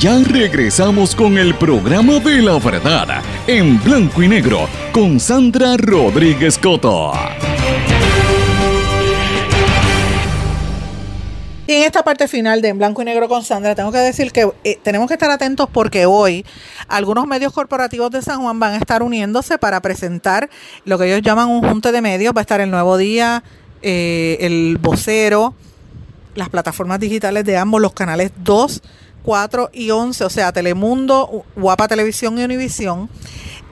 [0.00, 6.56] ya regresamos con el programa de la verdad, en blanco y negro, con Sandra Rodríguez
[6.56, 7.12] Coto.
[11.66, 14.32] Y en esta parte final de En Blanco y Negro con Sandra, tengo que decir
[14.32, 16.46] que eh, tenemos que estar atentos porque hoy
[16.88, 20.48] algunos medios corporativos de San Juan van a estar uniéndose para presentar
[20.86, 22.32] lo que ellos llaman un junte de medios.
[22.34, 23.44] Va a estar el Nuevo Día,
[23.82, 25.54] eh, el Vocero,
[26.34, 28.82] las plataformas digitales de ambos, los canales 2,
[29.30, 33.08] 4 y 11, o sea, Telemundo, Guapa Televisión y Univisión.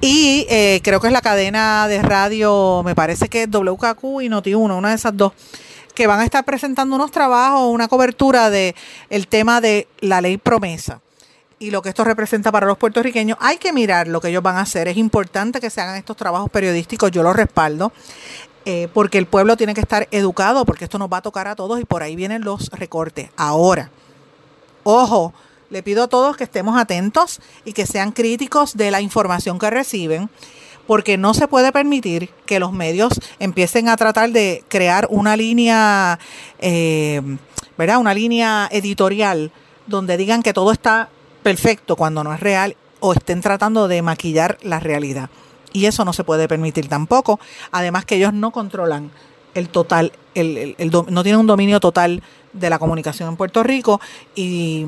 [0.00, 4.28] Y eh, creo que es la cadena de radio, me parece que es WKQ y
[4.28, 5.32] Noti1, una de esas dos,
[5.96, 8.76] que van a estar presentando unos trabajos, una cobertura de
[9.28, 11.00] tema de la ley promesa
[11.58, 13.36] y lo que esto representa para los puertorriqueños.
[13.40, 14.86] Hay que mirar lo que ellos van a hacer.
[14.86, 17.90] Es importante que se hagan estos trabajos periodísticos, yo los respaldo.
[18.64, 21.56] Eh, porque el pueblo tiene que estar educado, porque esto nos va a tocar a
[21.56, 23.30] todos y por ahí vienen los recortes.
[23.36, 23.90] Ahora,
[24.84, 25.34] ojo,
[25.70, 29.70] le pido a todos que estemos atentos y que sean críticos de la información que
[29.70, 30.30] reciben,
[30.86, 36.18] porque no se puede permitir que los medios empiecen a tratar de crear una línea,
[36.58, 37.20] eh,
[37.76, 37.98] ¿verdad?
[37.98, 39.52] Una línea editorial
[39.86, 41.10] donde digan que todo está
[41.42, 45.30] perfecto cuando no es real o estén tratando de maquillar la realidad.
[45.72, 47.38] Y eso no se puede permitir tampoco.
[47.70, 49.10] Además que ellos no controlan
[49.54, 50.76] el total, el,
[51.08, 54.00] no tienen un dominio total de la comunicación en Puerto Rico
[54.34, 54.86] y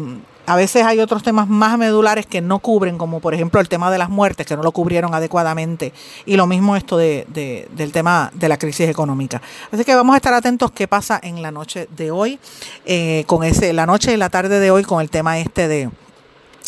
[0.51, 3.89] a veces hay otros temas más medulares que no cubren, como por ejemplo el tema
[3.89, 5.93] de las muertes, que no lo cubrieron adecuadamente,
[6.27, 7.25] y lo mismo esto de,
[7.71, 9.41] del tema de la crisis económica.
[9.71, 12.41] Así que vamos a estar atentos qué pasa en la noche de hoy,
[12.85, 15.89] eh, con ese, la noche y la tarde de hoy con el tema este de,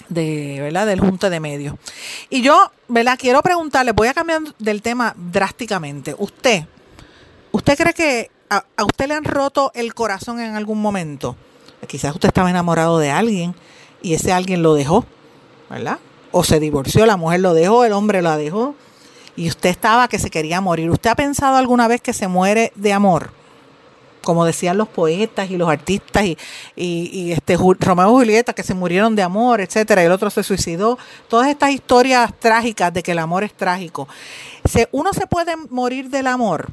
[0.08, 0.86] de, ¿verdad?
[0.86, 1.74] del Junte de Medios.
[2.30, 3.18] Y yo, ¿verdad?
[3.18, 6.14] Quiero preguntarle, voy a cambiar del tema drásticamente.
[6.16, 6.66] Usted,
[7.50, 11.34] ¿usted cree que a, usted le han roto el corazón en algún momento?
[11.88, 13.56] Quizás usted estaba enamorado de alguien
[14.02, 15.04] y ese alguien lo dejó,
[15.70, 15.98] ¿verdad?
[16.30, 18.74] O se divorció, la mujer lo dejó, el hombre la dejó
[19.36, 20.90] y usted estaba que se quería morir.
[20.90, 23.30] ¿Usted ha pensado alguna vez que se muere de amor?
[24.22, 26.38] como decían los poetas y los artistas y,
[26.76, 30.42] y, este Romeo y Julieta que se murieron de amor, etcétera, y el otro se
[30.42, 30.98] suicidó.
[31.28, 34.08] Todas estas historias trágicas de que el amor es trágico.
[34.64, 36.70] Si uno se puede morir del amor,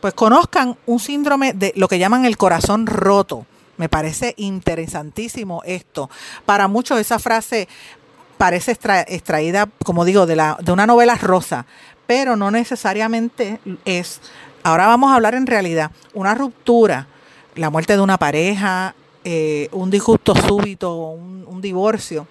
[0.00, 3.46] pues conozcan un síndrome de lo que llaman el corazón roto.
[3.76, 6.10] Me parece interesantísimo esto.
[6.44, 7.68] Para muchos esa frase
[8.38, 11.66] parece extraída, como digo, de, la, de una novela rosa,
[12.06, 14.20] pero no necesariamente es
[14.66, 15.92] Ahora vamos a hablar en realidad.
[16.12, 17.06] Una ruptura,
[17.54, 22.26] la muerte de una pareja, eh, un disgusto súbito, un, un divorcio,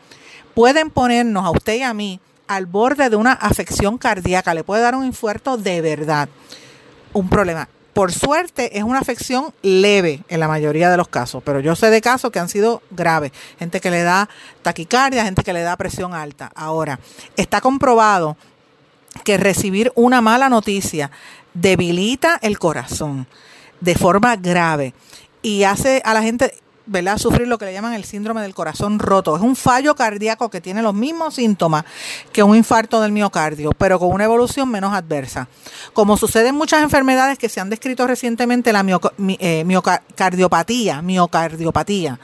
[0.53, 4.53] pueden ponernos a usted y a mí al borde de una afección cardíaca.
[4.53, 6.27] Le puede dar un infarto de verdad.
[7.13, 7.69] Un problema.
[7.95, 11.89] Por suerte es una afección leve en la mayoría de los casos, pero yo sé
[11.89, 13.31] de casos que han sido graves.
[13.57, 14.27] Gente que le da
[14.63, 16.51] taquicardia, gente que le da presión alta.
[16.55, 16.99] Ahora,
[17.37, 18.35] está comprobado
[19.23, 21.09] que recibir una mala noticia
[21.53, 23.27] debilita el corazón
[23.79, 24.93] de forma grave
[25.41, 26.53] y hace a la gente
[26.85, 27.17] ¿verdad?
[27.17, 29.35] sufrir lo que le llaman el síndrome del corazón roto.
[29.35, 31.85] Es un fallo cardíaco que tiene los mismos síntomas
[32.31, 35.47] que un infarto del miocardio, pero con una evolución menos adversa.
[35.93, 38.85] Como sucede en muchas enfermedades que se han descrito recientemente, la
[39.39, 42.19] eh, miocardiopatía, miocardiopatía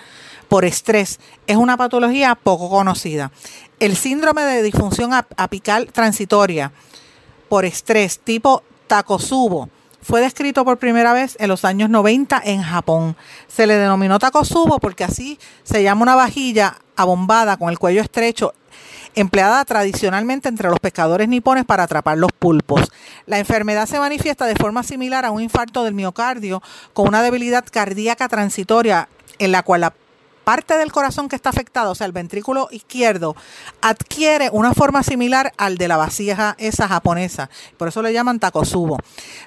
[0.52, 3.32] por estrés es una patología poco conocida.
[3.80, 6.74] El síndrome de disfunción apical transitoria
[7.48, 9.70] por estrés tipo Takosubo.
[10.02, 13.16] Fue descrito por primera vez en los años 90 en Japón.
[13.48, 18.54] Se le denominó Takosubo porque así se llama una vajilla abombada con el cuello estrecho
[19.16, 22.92] empleada tradicionalmente entre los pescadores nipones para atrapar los pulpos.
[23.26, 26.62] La enfermedad se manifiesta de forma similar a un infarto del miocardio
[26.94, 29.94] con una debilidad cardíaca transitoria en la cual la
[30.44, 33.36] parte del corazón que está afectado, o sea, el ventrículo izquierdo,
[33.82, 37.50] adquiere una forma similar al de la vasija esa japonesa.
[37.78, 38.98] Por eso le llaman takosubo.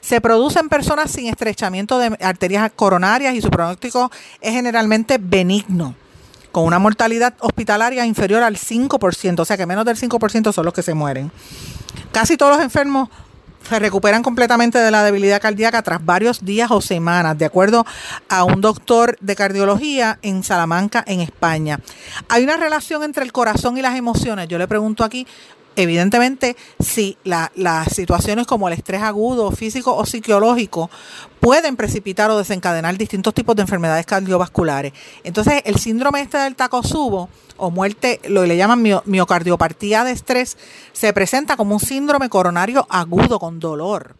[0.00, 5.94] Se produce en personas sin estrechamiento de arterias coronarias y su pronóstico es generalmente benigno
[6.54, 10.72] con una mortalidad hospitalaria inferior al 5%, o sea que menos del 5% son los
[10.72, 11.32] que se mueren.
[12.12, 13.08] Casi todos los enfermos
[13.68, 17.86] se recuperan completamente de la debilidad cardíaca tras varios días o semanas, de acuerdo
[18.28, 21.80] a un doctor de cardiología en Salamanca, en España.
[22.28, 24.48] Hay una relación entre el corazón y las emociones.
[24.48, 25.26] Yo le pregunto aquí,
[25.76, 30.90] evidentemente, si las situaciones como el estrés agudo, físico o psicológico
[31.40, 34.92] pueden precipitar o desencadenar distintos tipos de enfermedades cardiovasculares.
[35.24, 40.56] Entonces, el síndrome este del tacosubo o muerte, lo que le llaman miocardiopatía de estrés,
[40.92, 44.16] se presenta como un síndrome coronario agudo con dolor.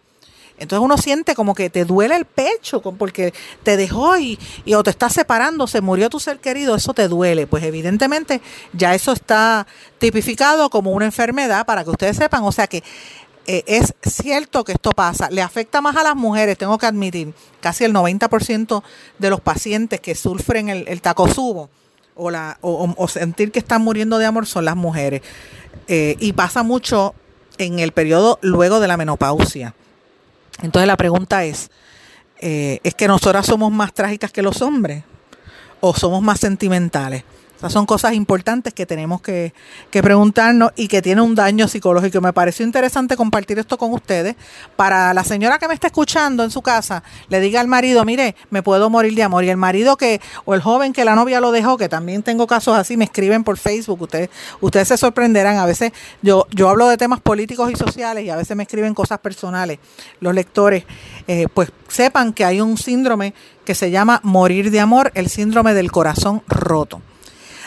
[0.59, 4.83] Entonces uno siente como que te duele el pecho porque te dejó y, y, o
[4.83, 7.47] te estás separando, se murió tu ser querido, eso te duele.
[7.47, 8.41] Pues evidentemente
[8.73, 9.67] ya eso está
[9.99, 12.45] tipificado como una enfermedad para que ustedes sepan.
[12.45, 12.83] O sea que
[13.47, 15.29] eh, es cierto que esto pasa.
[15.31, 17.35] Le afecta más a las mujeres, tengo que admitir.
[17.61, 18.83] Casi el 90%
[19.19, 21.69] de los pacientes que sufren el, el tacosubo
[22.17, 25.23] o, sentir que están muriendo de amor son las mujeres.
[25.89, 27.15] Eh, y pasa mucho
[27.59, 29.75] en el periodo luego de la menopausia.
[30.63, 31.71] Entonces la pregunta es,
[32.41, 35.05] eh, ¿es que nosotras somos más trágicas que los hombres?
[35.81, 37.25] ¿O somos más sentimentales?
[37.69, 39.55] Son cosas importantes que tenemos que,
[39.91, 42.21] que preguntarnos y que tiene un daño psicológico.
[42.21, 44.37] Me pareció interesante compartir esto con ustedes.
[44.77, 48.37] Para la señora que me está escuchando en su casa, le diga al marido, mire,
[48.51, 49.45] me puedo morir de amor.
[49.45, 52.47] Y el marido que, o el joven que la novia lo dejó, que también tengo
[52.47, 54.03] casos así, me escriben por Facebook.
[54.03, 54.29] Ustedes,
[54.61, 55.57] ustedes se sorprenderán.
[55.57, 58.93] A veces yo, yo hablo de temas políticos y sociales y a veces me escriben
[58.93, 59.79] cosas personales.
[60.21, 60.85] Los lectores,
[61.27, 63.33] eh, pues sepan que hay un síndrome
[63.65, 67.01] que se llama morir de amor, el síndrome del corazón roto.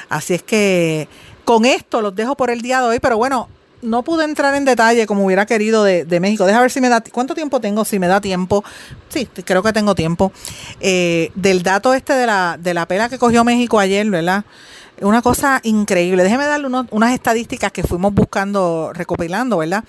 [0.10, 1.08] Así es que
[1.46, 3.50] con esto los dejo por el día de hoy, pero bueno,
[3.82, 6.46] no pude entrar en detalle como hubiera querido de, México.
[6.46, 8.64] Deja ver si me da cuánto tiempo tengo, si me da tiempo.
[9.10, 10.32] Sí, creo que tengo tiempo.
[10.80, 14.46] Eh, del dato este de la, de la pela que cogió México ayer, ¿verdad?
[15.02, 16.24] Una cosa increíble.
[16.24, 19.84] Déjeme darle unas estadísticas que fuimos buscando, recopilando, ¿verdad?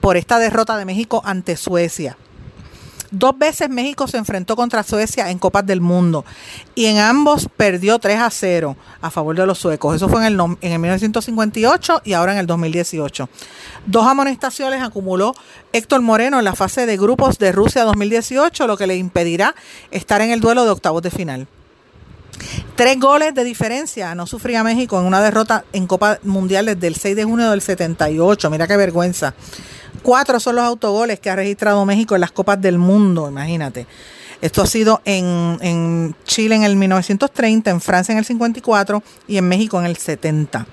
[0.00, 2.16] Por esta derrota de México ante Suecia.
[3.12, 6.24] Dos veces México se enfrentó contra Suecia en Copas del Mundo
[6.74, 9.94] y en ambos perdió 3 a 0 a favor de los suecos.
[9.94, 13.28] Eso fue en el, en el 1958 y ahora en el 2018.
[13.84, 15.34] Dos amonestaciones acumuló
[15.74, 19.54] Héctor Moreno en la fase de grupos de Rusia 2018, lo que le impedirá
[19.90, 21.46] estar en el duelo de octavos de final.
[22.76, 26.96] Tres goles de diferencia no sufría México en una derrota en Copa Mundial desde el
[26.96, 28.48] 6 de junio del 78.
[28.48, 29.34] Mira qué vergüenza.
[30.02, 33.86] Cuatro son los autogoles que ha registrado México en las Copas del Mundo, imagínate.
[34.40, 39.48] Esto ha sido en, Chile en el 1930, en Francia en el 54 y en
[39.48, 40.66] México en el 70.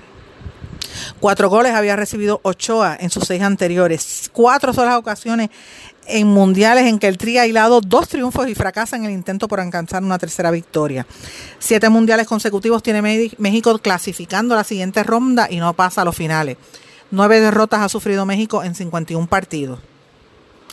[1.19, 4.31] Cuatro goles había recibido Ochoa en sus seis anteriores.
[4.33, 5.49] Cuatro son las ocasiones
[6.07, 9.47] en mundiales en que el Tri ha hilado dos triunfos y fracasa en el intento
[9.47, 11.05] por alcanzar una tercera victoria.
[11.59, 13.03] Siete mundiales consecutivos tiene
[13.37, 16.57] México clasificando la siguiente ronda y no pasa a los finales.
[17.11, 19.79] Nueve derrotas ha sufrido México en 51 partidos.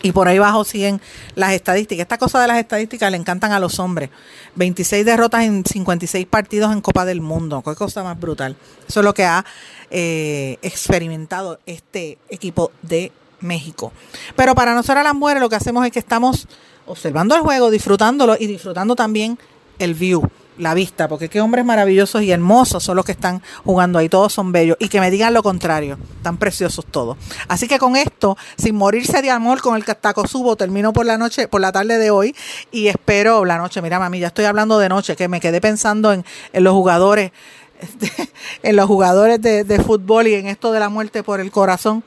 [0.03, 1.01] Y por ahí abajo siguen
[1.34, 2.03] las estadísticas.
[2.03, 4.11] Esta cosa de las estadísticas le encantan a los hombres.
[4.55, 7.62] 26 derrotas en 56 partidos en Copa del Mundo.
[7.64, 8.57] Qué cosa más brutal.
[8.87, 9.45] Eso es lo que ha
[9.91, 13.11] eh, experimentado este equipo de
[13.41, 13.93] México.
[14.37, 16.47] Pero para nosotros las mujeres lo que hacemos es que estamos
[16.87, 19.39] observando el juego, disfrutándolo y disfrutando también
[19.78, 20.28] el view
[20.59, 24.33] la vista, porque qué hombres maravillosos y hermosos son los que están jugando ahí, todos
[24.33, 27.17] son bellos, y que me digan lo contrario, tan preciosos todos.
[27.49, 31.19] Así que con esto, sin morirse de amor con el taco subo, termino por la
[31.19, 32.35] noche, por la tarde de hoy,
[32.71, 36.13] y espero la noche, mira mami, ya estoy hablando de noche, que me quedé pensando
[36.13, 37.33] en, los jugadores,
[38.63, 42.03] en los jugadores de, de fútbol y en esto de la muerte por el corazón.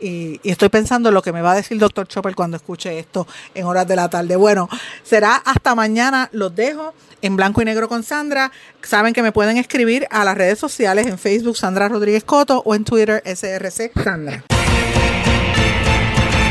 [0.00, 2.98] Y, estoy pensando en lo que me va a decir el doctor Chopper cuando escuche
[2.98, 4.36] esto en horas de la tarde.
[4.36, 4.68] Bueno,
[5.02, 6.28] será hasta mañana.
[6.32, 8.50] Los dejo en blanco y negro con Sandra.
[8.82, 12.74] Saben que me pueden escribir a las redes sociales en Facebook Sandra Rodríguez Coto o
[12.74, 14.44] en Twitter SRC Sandra.